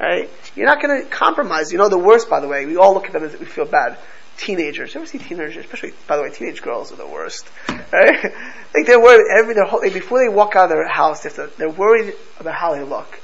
[0.00, 0.30] Right?
[0.56, 1.72] You're not going to compromise.
[1.72, 2.64] You know the worst, by the way.
[2.64, 3.98] We all look at them as we feel bad.
[4.38, 4.94] Teenagers.
[4.94, 5.58] You ever see teenagers?
[5.58, 7.46] Especially, by the way, teenage girls are the worst.
[7.68, 8.24] Right?
[8.74, 11.22] like they're worried every their whole, before they walk out of their house.
[11.22, 13.20] They to, they're worried about how they look.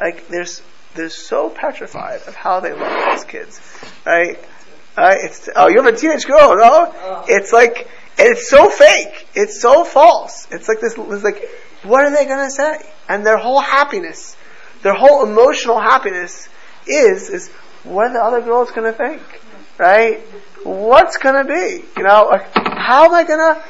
[0.00, 0.62] Like there's
[0.94, 3.60] they're so petrified of how they look as kids.
[4.04, 4.36] Right?
[4.96, 5.18] Right?
[5.22, 6.86] It's oh, you have a teenage girl, no?
[6.86, 7.24] Uh-huh.
[7.28, 7.86] It's like
[8.18, 9.28] it's so fake.
[9.36, 10.48] It's so false.
[10.50, 10.94] It's like this.
[10.98, 11.48] It's like
[11.82, 12.78] what are they going to say?
[13.08, 14.36] And their whole happiness,
[14.82, 16.48] their whole emotional happiness
[16.86, 17.50] is, is
[17.84, 19.22] what are the other girls going to think?
[19.78, 20.20] Right?
[20.62, 21.84] What's going to be?
[21.96, 23.62] You know, like, how am I going to,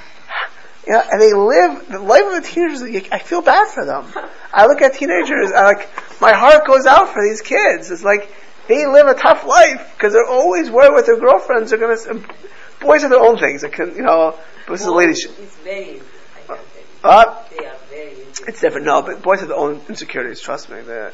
[0.87, 4.07] you know, and they live, the life of the teenagers, I feel bad for them.
[4.53, 5.89] I look at teenagers, and like,
[6.21, 7.91] my heart goes out for these kids.
[7.91, 8.33] It's like,
[8.67, 12.35] they live a tough life, because they're always worried with their girlfriends are going to,
[12.81, 13.63] boys have their own things.
[13.63, 14.37] It can, you know,
[14.69, 15.13] this is a lady.
[15.13, 16.01] It's very,
[16.35, 16.63] I can tell you.
[17.03, 18.09] Uh, They are very
[18.47, 18.87] it's different.
[18.87, 20.41] No, but boys have their own insecurities.
[20.41, 21.13] Trust me, They're-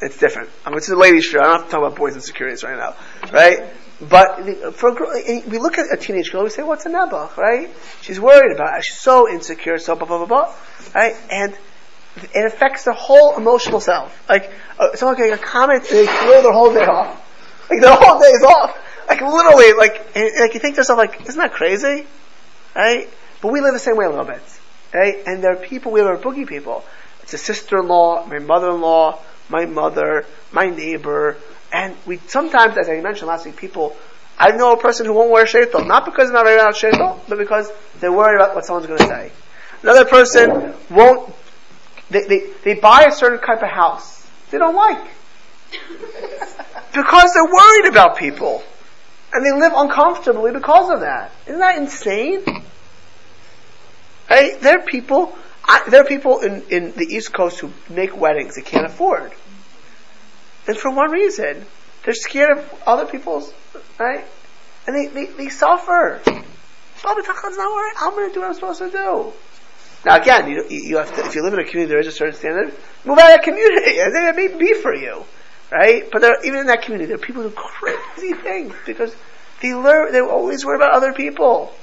[0.00, 0.50] it's different.
[0.64, 1.40] I mean, it's a ladies' show.
[1.40, 2.94] I don't have to talk about boys' insecurities right now,
[3.32, 3.64] right?
[4.00, 5.10] But for a girl,
[5.48, 7.68] we look at a teenage girl, we say, "What's a nebuch?" Right?
[8.00, 8.84] She's worried about it.
[8.84, 10.54] She's so insecure, so blah blah blah blah,
[10.94, 11.16] right?
[11.30, 11.52] And
[12.32, 14.16] it affects their whole emotional self.
[14.28, 17.20] Like uh, someone make a comment and they throw their whole day off.
[17.68, 18.78] Like their whole day is off.
[19.08, 22.06] Like literally, like and, like you think to yourself, like, isn't that crazy?
[22.76, 23.08] Right?
[23.40, 24.40] But we live the same way a little bit.
[24.92, 25.22] Right?
[25.26, 26.84] And there are people, we are boogie people.
[27.22, 29.18] It's a sister-in-law, my mother-in-law,
[29.50, 31.36] my mother, my neighbor,
[31.72, 33.96] and we sometimes, as I mentioned last week, people,
[34.38, 37.20] I know a person who won't wear sheitel, not because they're not wearing out sheitel,
[37.28, 37.70] but because
[38.00, 39.32] they're worried about what someone's going to say.
[39.82, 41.34] Another person won't,
[42.10, 45.04] they, they, they buy a certain type of house they don't like.
[46.94, 48.62] because they're worried about people.
[49.32, 51.32] And they live uncomfortably because of that.
[51.46, 52.44] Isn't that insane?
[54.28, 58.14] Hey, there are people, I, there are people in, in the East Coast who make
[58.16, 59.32] weddings they can't afford.
[60.66, 61.64] And for one reason,
[62.04, 63.52] they're scared of other people's,
[63.98, 64.24] right?
[64.86, 66.20] And they, they, they suffer.
[66.26, 66.44] Oh,
[67.02, 67.94] Baba Tachan's not worried.
[68.00, 69.32] I'm going to do what I'm supposed to do.
[70.04, 72.12] Now again, you, you have to, if you live in a community there is a
[72.12, 72.74] certain standard,
[73.04, 73.96] move out of that community.
[74.12, 75.24] Then it may be for you.
[75.72, 76.08] Right?
[76.10, 79.14] But there, even in that community, there are people who do crazy things because
[79.60, 81.74] they learn, they're always worry about other people.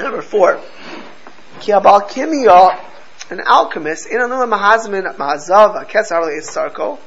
[0.00, 0.60] Number four.
[1.60, 2.78] Ki abal kimia,
[3.30, 6.98] an alchemist, in another mahazmin mahazav, kesar sarko,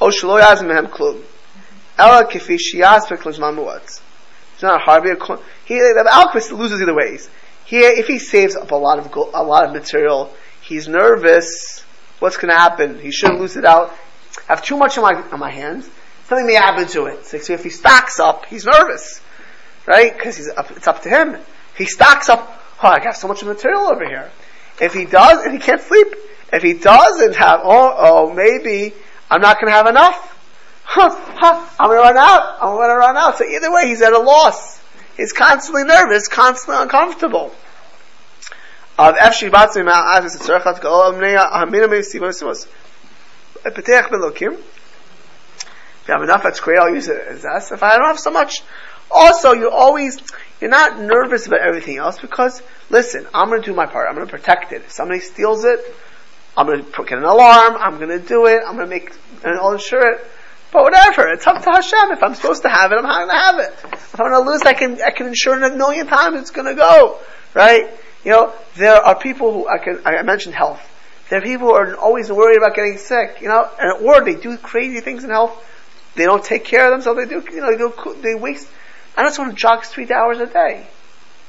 [0.00, 1.22] o shlo yazim mehem klum.
[1.98, 4.00] Ela kifi shias muat.
[4.54, 5.04] It's not hard.
[5.64, 7.28] He, the alchemist loses either ways.
[7.64, 11.84] He, if he saves up a lot of a lot of material, he's nervous.
[12.18, 13.00] What's going to happen?
[13.00, 13.92] He shouldn't lose it out.
[14.48, 15.88] I have too much in my on my hands.
[16.26, 17.26] Something may happen to it.
[17.26, 19.20] So if he stocks up, he's nervous,
[19.86, 20.12] right?
[20.12, 21.36] Because it's up to him.
[21.76, 22.63] He stocks up.
[22.82, 24.30] Oh, I got so much material over here.
[24.80, 26.08] If he does, and he can't sleep.
[26.52, 28.94] If he doesn't have, oh, oh, maybe
[29.30, 30.30] I'm not going to have enough.
[30.84, 32.58] Huh, huh, I'm going to run out.
[32.60, 33.38] I'm going to run out.
[33.38, 34.80] So either way, he's at a loss.
[35.16, 37.54] He's constantly nervous, constantly uncomfortable.
[38.98, 42.68] Of Efshi Batzim Ma'azis Tzarchat Ga'ol Amneya Hamina Me'Sivon Simos.
[43.64, 44.54] Petech Belokim.
[44.54, 46.78] If you have enough, that's great.
[46.78, 47.72] I'll use it as that.
[47.72, 48.62] If I don't have so much,
[49.10, 50.20] also you always
[50.64, 54.08] you're not nervous about everything else because listen, I'm going to do my part.
[54.08, 54.76] I'm going to protect it.
[54.76, 55.78] If somebody steals it,
[56.56, 57.76] I'm going to get an alarm.
[57.76, 58.62] I'm going to do it.
[58.66, 59.12] I'm going to make
[59.44, 60.26] and I'll insure it.
[60.72, 62.12] But whatever, it's up to Hashem.
[62.12, 63.92] If I'm supposed to have it, I'm not going to have it.
[63.92, 66.40] If I'm going to lose, I can I can insure it a million times.
[66.40, 67.18] It's going to go
[67.52, 67.90] right.
[68.24, 70.80] You know, there are people who I can I mentioned health.
[71.28, 73.42] There are people who are always worried about getting sick.
[73.42, 75.62] You know, and or they do crazy things in health.
[76.14, 77.20] They don't take care of themselves.
[77.20, 78.66] They do, you know, they, do, they waste.
[79.16, 80.86] I know someone jogs three hours a day.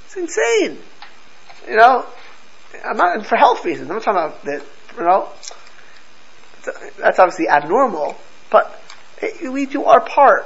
[0.06, 0.78] It's insane.
[1.68, 2.06] You know,
[2.84, 3.90] I'm not for health reasons.
[3.90, 4.64] I'm not talking about that.
[4.98, 5.30] You know,
[6.98, 8.16] that's obviously abnormal,
[8.50, 8.82] but
[9.42, 10.46] we do our part,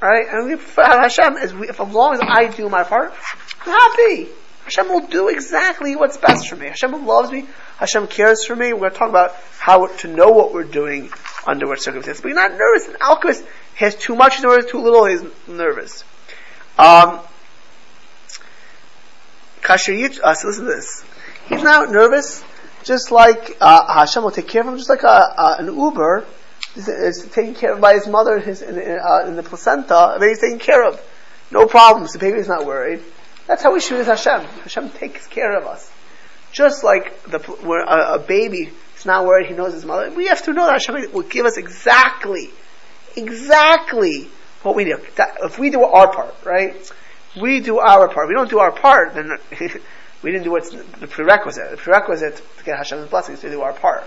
[0.00, 0.26] right?
[0.30, 3.12] And we, Hashem, as, we, if, as long as I do my part,
[3.60, 4.28] I'm happy.
[4.64, 6.66] Hashem will do exactly what's best for me.
[6.66, 7.46] Hashem loves me.
[7.78, 8.72] Hashem cares for me.
[8.72, 11.10] We're going to talk about how to know what we're doing
[11.46, 12.20] under what circumstances.
[12.20, 12.88] But you're not nervous.
[12.88, 13.44] An alchemist
[13.76, 14.70] has too much, nervous.
[14.70, 16.02] Too little, he's nervous.
[16.78, 17.20] Um,
[19.62, 21.04] Kasher uh, so listen to this.
[21.48, 22.44] He's not nervous,
[22.84, 26.24] just like uh, Hashem will take care of him, just like a, uh, an ubar
[26.76, 30.18] is, is taken care of by his mother his, in, in, uh, the placenta.
[30.20, 31.00] The he's taken care of.
[31.50, 32.12] No problems.
[32.12, 33.02] The baby's not worried.
[33.46, 34.42] That's how we should with Hashem.
[34.42, 35.90] Hashem takes care of us.
[36.52, 39.46] Just like the, where a, a baby is not worried.
[39.46, 40.10] He knows his mother.
[40.10, 42.50] We have to know that Hashem will give us exactly,
[43.16, 44.28] exactly
[44.66, 44.98] what we do.
[45.14, 46.92] That, if we do our part, right?
[47.40, 48.24] We do our part.
[48.24, 49.38] If We don't do our part, then
[50.22, 51.70] we didn't do what's the prerequisite.
[51.70, 54.04] The prerequisite to get Hashem's blessings to do our part.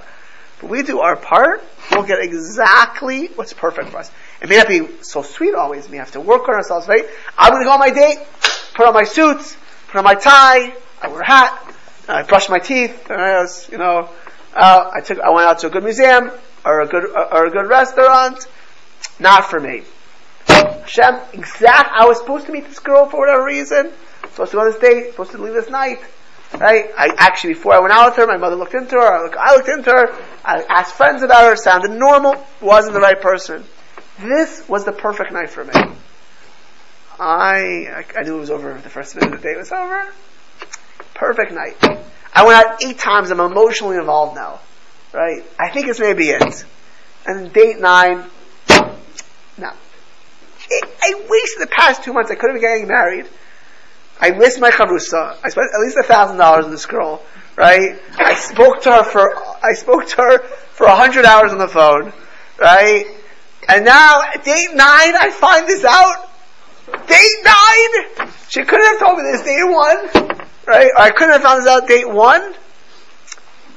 [0.59, 4.11] But we do our part, we'll get exactly what's perfect for us.
[4.41, 5.87] It may not be so sweet always.
[5.87, 7.05] We have to work on ourselves, right?
[7.37, 8.19] I'm going to go on my date,
[8.73, 9.55] put on my suits,
[9.87, 11.75] put on my tie, I wear a hat,
[12.09, 14.09] I brush my teeth, and I was, you know,
[14.53, 16.31] uh, I took, I went out to a good museum
[16.65, 18.45] or a good or a good restaurant.
[19.19, 19.83] Not for me.
[20.65, 21.91] Hashem, exact.
[21.93, 23.91] I was supposed to meet this girl for whatever reason.
[24.31, 25.11] Supposed to go on this date.
[25.11, 25.99] Supposed to leave this night.
[26.57, 26.89] Right?
[26.97, 29.01] I actually before I went out with her, my mother looked into her.
[29.01, 30.15] I, look, I looked into her.
[30.43, 31.55] I asked friends about her.
[31.55, 32.35] Sounded normal.
[32.61, 33.63] Wasn't the right person.
[34.19, 35.73] This was the perfect night for me.
[37.19, 40.11] I, I, I knew it was over the first minute the day was over.
[41.13, 41.77] Perfect night.
[42.33, 43.29] I went out eight times.
[43.29, 44.59] I'm emotionally involved now.
[45.13, 45.43] Right?
[45.59, 46.65] I think it's maybe it.
[47.25, 48.25] And date nine,
[49.57, 49.71] no.
[50.71, 52.31] I, wasted the past two months.
[52.31, 53.27] I could have been getting married.
[54.19, 55.37] I missed my chavrusa.
[55.43, 57.21] I spent at least a thousand dollars on this girl,
[57.55, 57.99] right?
[58.17, 60.39] I spoke to her for, I spoke to her
[60.73, 62.13] for a hundred hours on the phone,
[62.59, 63.05] right?
[63.67, 66.29] And now, date nine, I find this out.
[67.07, 68.29] Date nine!
[68.49, 70.89] She couldn't have told me this day one, right?
[70.95, 72.53] Or I couldn't have found this out date one.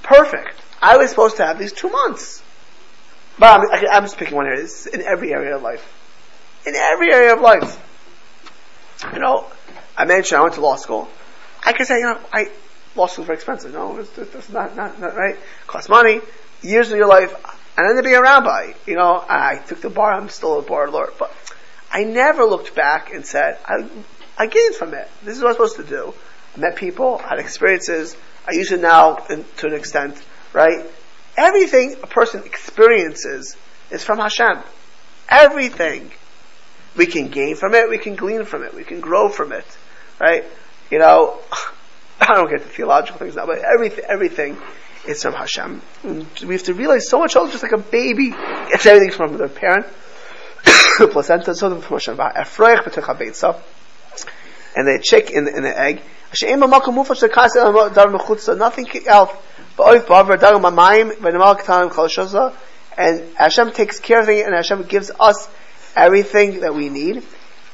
[0.03, 0.61] Perfect.
[0.81, 2.43] I was supposed to have these two months.
[3.39, 4.63] But I'm, I'm just picking one area.
[4.63, 5.87] This is in every area of life.
[6.67, 7.79] In every area of life.
[9.13, 9.47] You know,
[9.97, 11.09] I mentioned I went to law school.
[11.65, 12.51] I could say, you know, I,
[12.97, 13.73] law school is very expensive.
[13.73, 15.35] No, it's, it's not, not, not right.
[15.35, 16.21] It costs money,
[16.63, 17.35] years of your life,
[17.77, 18.73] and then to be a rabbi.
[18.87, 21.33] You know, I took the bar, I'm still a bar lord, but
[21.91, 23.89] I never looked back and said, I,
[24.39, 25.09] I gained from it.
[25.23, 26.15] This is what I'm supposed to do.
[26.57, 28.17] I met people, had experiences.
[28.47, 30.21] I use it now in, to an extent,
[30.53, 30.85] right?
[31.37, 33.57] Everything a person experiences
[33.91, 34.59] is from Hashem.
[35.29, 36.11] Everything.
[36.97, 39.67] We can gain from it, we can glean from it, we can grow from it,
[40.21, 40.45] right?
[40.91, 41.41] You know,
[42.21, 44.57] I don't get the theological things now, but everything, everything
[45.07, 45.83] is from Hashem.
[46.05, 49.37] And we have to realize so much, older just like a baby gets everything from
[49.37, 49.87] their parent,
[50.99, 52.21] the placenta, so from Hashem.
[54.75, 56.03] And the chick in the, in the egg.
[58.59, 59.35] Nothing else.
[62.97, 65.49] And Hashem takes care of it, and Hashem gives us
[65.97, 67.19] everything that we need.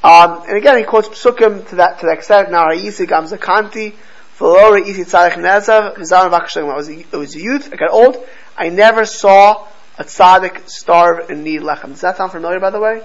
[0.03, 2.51] Um, and again, he quotes psukim to that to that extent.
[2.51, 3.95] Now, Ha'isi Gam Zakanti,
[4.39, 6.71] V'lora Isi Tzarech Nezav, V'zan Vakashim.
[6.73, 7.73] I was I was a youth.
[7.73, 8.25] I got old.
[8.57, 9.67] I never saw
[9.99, 11.89] a tzaddik starve and need lechem.
[11.89, 13.03] Does that sound familiar, by the way?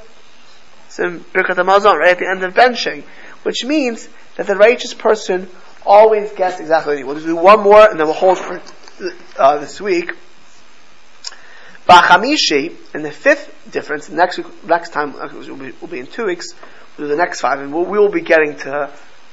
[0.87, 3.03] It's in Birkat Hamazon, right at the end of benching,
[3.41, 5.49] which means that the righteous person
[5.85, 7.25] always gets exactly what he needs.
[7.25, 8.61] We'll do one more, and then we'll hold for
[9.37, 10.11] uh, this week.
[11.87, 16.25] Bachamishi, and the fifth difference, next week, next time, will be, will be in two
[16.25, 16.53] weeks,
[16.97, 18.89] we'll do the next five, and we'll, we will be getting to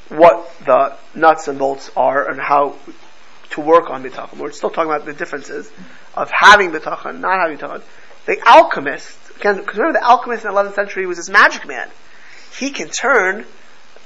[0.08, 2.76] what the nuts and bolts are and how
[3.50, 4.38] to work on bitachon.
[4.38, 5.70] We're still talking about the differences
[6.14, 7.82] of having bitachon, not having bitachon.
[8.26, 11.88] The alchemist, because remember the alchemist in the 11th century was this magic man.
[12.58, 13.46] He can turn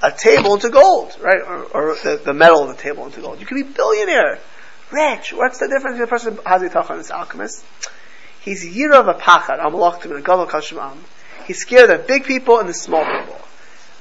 [0.03, 1.41] a table into gold, right?
[1.41, 3.41] Or, or the, the, metal of the table into gold.
[3.41, 4.39] You can be billionaire,
[4.91, 5.33] rich.
[5.33, 7.65] What's the difference between a person who has bitachon and this alchemist?
[8.45, 10.97] He's yira of a pachad, amalachtim, and a gadol kashmam.
[11.47, 13.41] He's scared of big people and the small people.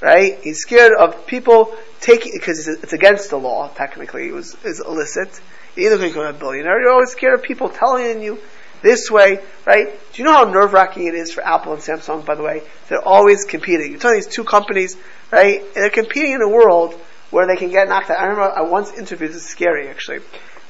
[0.00, 0.38] Right?
[0.42, 5.40] He's scared of people taking, because it's against the law, technically, it was, is illicit.
[5.74, 8.38] You're either going to become a billionaire, you're always scared of people telling you
[8.82, 9.98] this way, right?
[10.12, 12.62] Do you know how nerve wracking it is for Apple and Samsung, by the way?
[12.88, 13.92] They're always competing.
[13.92, 14.96] You're telling these two companies,
[15.32, 15.62] right?
[15.62, 16.92] And they're competing in a world
[17.30, 18.18] where they can get knocked out.
[18.18, 20.18] I remember I once interviewed, this is scary actually.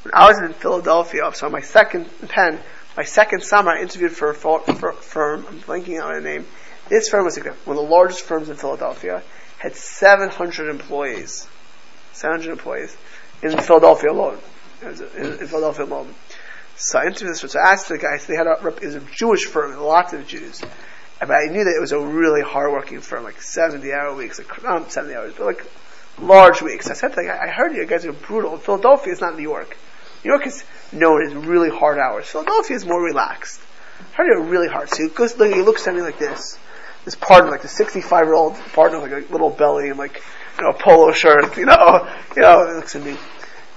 [0.03, 2.61] When I was in Philadelphia, so my second pen,
[2.97, 5.47] my second summer, I interviewed for a firm.
[5.49, 6.47] I'm blanking out on the name.
[6.89, 9.23] This firm was one of the largest firms in Philadelphia.
[9.59, 11.49] Had 700 employees.
[12.13, 12.97] 700 employees
[13.43, 14.39] in Philadelphia alone.
[14.83, 16.15] In, in Philadelphia alone.
[16.77, 17.41] So I interviewed this.
[17.41, 18.19] So I asked the guy.
[18.19, 20.63] So they had a, it was a Jewish firm, lots of Jews.
[21.19, 24.63] But I knew that it was a really hardworking firm, like 70 hour weeks, like
[24.63, 25.67] not 70 hours, but like
[26.21, 26.91] large weeks.
[26.91, 28.59] I said to the guy, I heard you guys are brutal.
[28.59, 29.77] Philadelphia is not New York.
[30.25, 32.27] New York is known as really hard hours.
[32.27, 33.61] Philadelphia is more relaxed.
[34.12, 34.89] Heard it really hard.
[34.89, 36.59] So he, goes, he looks at me like this.
[37.05, 40.22] This partner, like the 65 year old partner, with like a little belly and like,
[40.57, 43.18] you know, a polo shirt, you know, you know, he looks at me.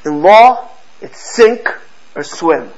[0.05, 0.69] In law,
[1.01, 1.67] it's sink
[2.15, 2.71] or swim.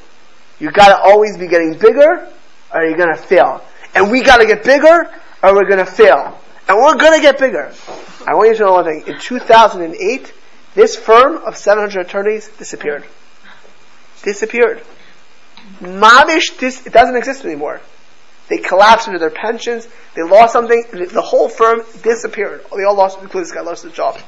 [0.60, 2.28] You gotta always be getting bigger
[2.74, 3.64] or you're gonna fail.
[3.94, 5.12] And we gotta get bigger
[5.44, 6.40] or we're gonna fail.
[6.68, 7.72] And we're gonna get bigger.
[8.26, 9.04] I want you to know one thing.
[9.06, 10.34] In 2008,
[10.74, 13.06] this firm of 700 attorneys disappeared
[14.22, 14.84] disappeared.
[15.80, 17.82] Mamish, this, it doesn't exist anymore.
[18.50, 22.66] They collapsed into their pensions, they lost something, the whole firm disappeared.
[22.76, 24.20] They all lost, including this guy lost his job.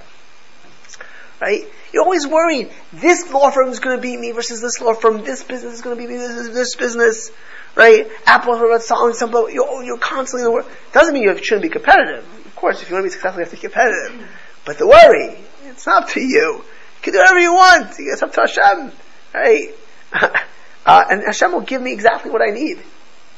[1.42, 1.66] Right?
[1.92, 5.24] You're always worrying, this law firm is going to beat me versus this law firm,
[5.24, 7.32] this business is going to beat me versus this business.
[7.76, 8.08] Right?
[8.28, 10.70] Apple about selling something, you're, you're constantly in the world.
[10.94, 12.24] Doesn't mean you shouldn't be competitive.
[12.46, 14.30] Of course, if you want to be successful, you have to be competitive.
[14.66, 16.28] But the worry, it's not up to you.
[16.28, 16.64] You
[17.02, 17.96] can do whatever you want.
[17.98, 18.92] It's up to Hashem.
[19.34, 19.74] Right?
[20.84, 22.80] Uh, and Hashem will give me exactly what I need.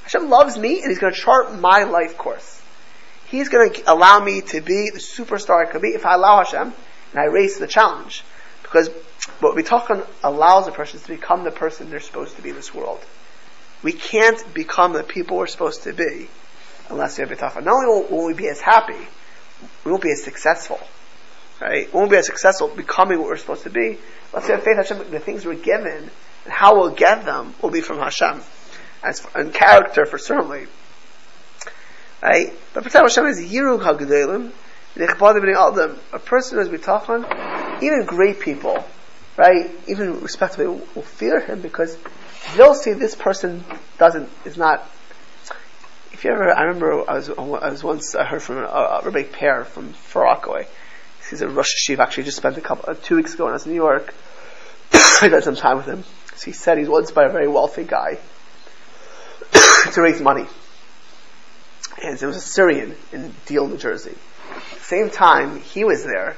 [0.04, 2.62] Hashem loves me and He's going to chart my life course.
[3.28, 6.38] He's going to allow me to be the superstar I could be if I allow
[6.38, 6.62] Hashem
[7.12, 8.24] and I raise the challenge.
[8.62, 8.90] Because
[9.40, 12.50] what we talk on allows a person to become the person they're supposed to be
[12.50, 13.04] in this world.
[13.82, 16.30] We can't become the people we're supposed to be
[16.90, 17.66] unless we have bitachon.
[17.66, 19.08] Not only will we be as happy,
[19.84, 20.80] we won't be as successful.
[21.60, 21.92] Right?
[21.94, 23.98] We won't be as successful becoming what we're supposed to be.
[24.34, 26.10] Let's have faith Hashem, the things we're given,
[26.44, 28.42] and how we'll get them will be from Hashem.
[29.04, 30.68] As and character for certainly.
[32.22, 32.54] Right?
[32.74, 34.52] But B'tzad Hashem is Yirug HaGedolim,
[34.96, 38.84] a person who has bitachon, even great people,
[39.38, 41.98] right, even respectably, will fear him because
[42.56, 43.64] they'll see this person
[43.98, 44.88] doesn't, is not,
[46.12, 49.02] if you ever, I remember I was, I was once, I heard from a, a
[49.04, 50.68] Rabbi Pear from Far Rockaway.
[51.30, 53.56] He's a Rosh Hashiv, actually just spent a couple, uh, two weeks ago when I
[53.56, 54.14] was in New York.
[54.94, 56.04] I spent some time with him.
[56.36, 58.20] So he said he's once by a very wealthy guy
[59.94, 60.46] to raise money.
[62.02, 64.16] And there was a Syrian in Deal, New Jersey.
[64.80, 66.36] Same time he was there,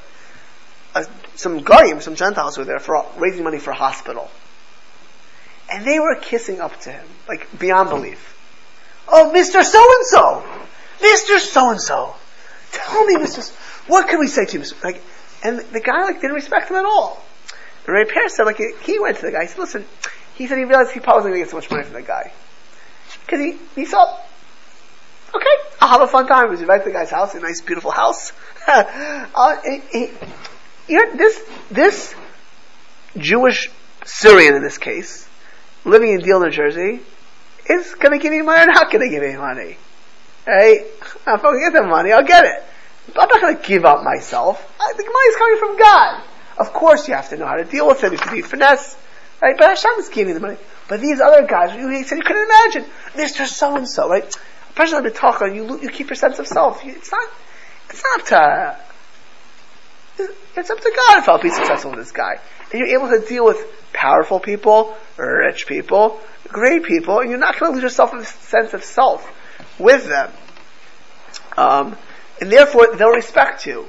[0.95, 1.03] uh,
[1.35, 4.31] some Goyim, some Gentiles were there for raising money for a hospital.
[5.71, 8.31] And they were kissing up to him, like beyond belief.
[9.07, 9.63] Oh, Mr.
[9.63, 10.43] So-and-so!
[10.99, 11.39] Mr.
[11.39, 12.15] So-and-so!
[12.71, 13.51] Tell me, Mr.
[13.87, 14.83] What can we say to you, Mr.
[14.83, 15.01] Like,
[15.43, 17.23] and the guy like didn't respect him at all.
[17.87, 19.85] And Ray said, like, he went to the guy, he said, listen,
[20.35, 22.07] he said he realized he probably wasn't going to get so much money from the
[22.07, 22.31] guy.
[23.21, 24.25] Because he, he thought,
[25.33, 26.45] okay, I'll have a fun time.
[26.47, 28.33] He was invited to the guy's house, a nice, beautiful house.
[28.67, 30.11] uh, he, he,
[30.87, 32.15] you know, this, this
[33.17, 33.69] Jewish
[34.03, 35.27] Syrian in this case,
[35.83, 36.99] living in Deal, New Jersey,
[37.67, 39.77] is going to give me money or not going to give me money.
[40.45, 42.63] Hey, if I get the money, I'll get it.
[43.07, 44.61] But I'm not going to give up myself.
[44.79, 46.23] I, the money is coming from God.
[46.57, 48.11] Of course, you have to know how to deal with it.
[48.11, 48.95] You can be finesse,
[49.41, 49.55] right?
[49.57, 50.57] But Hashem is giving the money.
[50.87, 52.85] But these other guys, you, he said you couldn't imagine,
[53.15, 54.23] Mister So and So, right?
[54.69, 56.85] A person talking, you you keep your sense of self.
[56.85, 57.29] It's not,
[57.89, 58.77] it's not to,
[60.55, 62.39] it's up to God if I'll be successful with this guy.
[62.71, 63.57] And you're able to deal with
[63.93, 68.83] powerful people, rich people, great people, and you're not going to lose yourself sense of
[68.83, 69.29] self
[69.79, 70.31] with them.
[71.57, 71.97] Um,
[72.39, 73.87] and therefore, they'll respect you.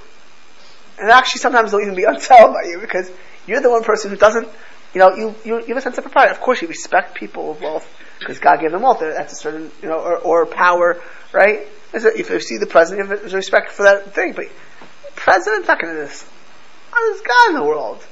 [0.98, 3.10] And actually, sometimes they'll even be unsettled by you because
[3.46, 4.48] you're the one person who doesn't,
[4.94, 6.32] you know, you, you, you have a sense of propriety.
[6.32, 7.88] Of course, you respect people of wealth
[8.18, 9.00] because God gave them wealth.
[9.00, 11.00] That's a certain, you know, or, or power,
[11.32, 11.66] right?
[11.92, 14.32] If you see the president, you have respect for that thing.
[14.32, 14.46] But
[15.14, 16.28] president's not going to do this.
[16.92, 18.04] Oh, this guy in the world.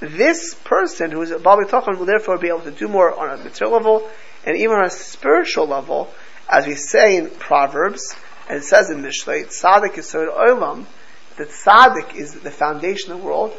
[0.00, 3.38] This person who is a Ba'al Bitachon will therefore be able to do more on
[3.38, 4.10] a material level
[4.44, 6.12] and even on a spiritual level,
[6.48, 8.14] as we say in Proverbs,
[8.48, 10.86] and it says in Mishlei, Tzaddik Yesod Olam,
[11.36, 13.52] that Tzaddik is the foundation of the world,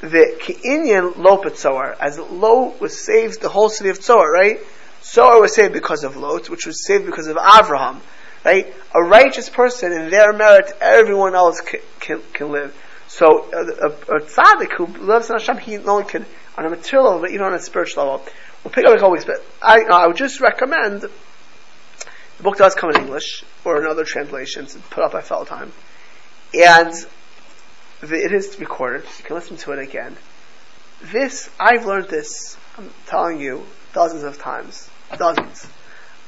[0.00, 4.58] the Ki'inyan Lo Tzor, as Lo was saved the whole city of Tzor, right?
[5.02, 8.00] Tzor was saved because of Lot, which was saved because of Avraham,
[8.44, 8.74] right?
[8.94, 12.74] A righteous person, in their merit, everyone else can, can, can live.
[13.08, 16.26] So, a, a, a tzaddik who lives in Hashem, he not only can,
[16.58, 18.26] on a material level, but even on a spiritual level.
[18.64, 21.04] We'll pick up like always, but I, I would just recommend,
[22.36, 25.70] the book does come in English, or in other translations, put up by Feldheim.
[26.54, 26.92] And
[28.00, 30.16] the, it is recorded, you can listen to it again.
[31.02, 34.90] This, I've learned this, I'm telling you, dozens of times.
[35.16, 35.66] Dozens.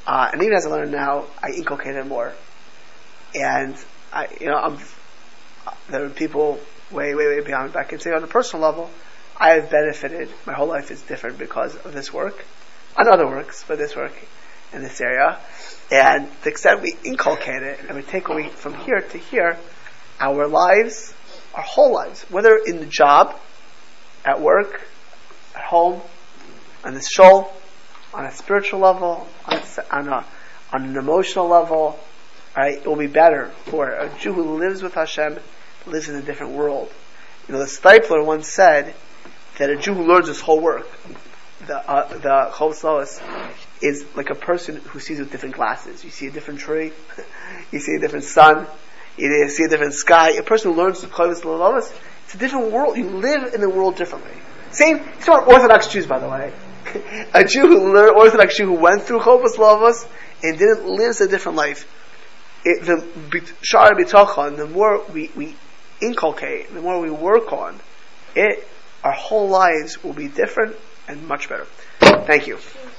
[0.07, 2.33] Uh, and even as I learn now, I inculcate it more.
[3.35, 3.77] And
[4.13, 4.79] I, you know, I'm,
[5.91, 6.59] there are people
[6.91, 7.77] way, way, way beyond.
[7.77, 8.91] I can say on a personal level,
[9.37, 10.31] I have benefited.
[10.47, 12.45] My whole life is different because of this work,
[12.97, 14.15] on other works, but this work
[14.73, 15.39] in this area.
[15.91, 19.59] And the extent we inculcate it and we take away from here to here,
[20.21, 21.15] our lives,
[21.55, 23.39] our whole lives, whether in the job,
[24.25, 24.83] at work,
[25.55, 26.03] at home,
[26.85, 27.51] on the show,
[28.13, 30.25] on a spiritual level, on, a, on, a,
[30.73, 31.99] on an emotional level,
[32.57, 35.39] right, it will be better for a Jew who lives with Hashem,
[35.87, 36.93] lives in a different world.
[37.47, 38.95] You know, the Steipler once said
[39.59, 40.89] that a Jew who learns his whole work,
[41.67, 43.21] the uh, the Chovos
[43.81, 46.05] is like a person who sees with different glasses.
[46.05, 46.93] You see a different tree,
[47.73, 48.67] you see a different sun,
[49.17, 50.31] You see a different sky.
[50.33, 51.93] A person who learns Chovos Halevavos,
[52.25, 52.97] it's a different world.
[52.97, 54.33] You live in the world differently.
[54.71, 56.53] Same, it's not Orthodox Jews, by the way.
[57.35, 60.07] a Jew who learned, Orthodox Jew who went through Chovos Halevavos
[60.43, 61.87] and didn't live a different life.
[62.65, 62.97] It, the
[63.63, 65.57] Shara B'Tachon, the more we, we
[66.03, 67.79] inculcate, the more we work on
[68.35, 68.67] it,
[69.05, 70.77] our whole lives will be different
[71.07, 71.67] and much better.
[72.01, 72.59] Thank you.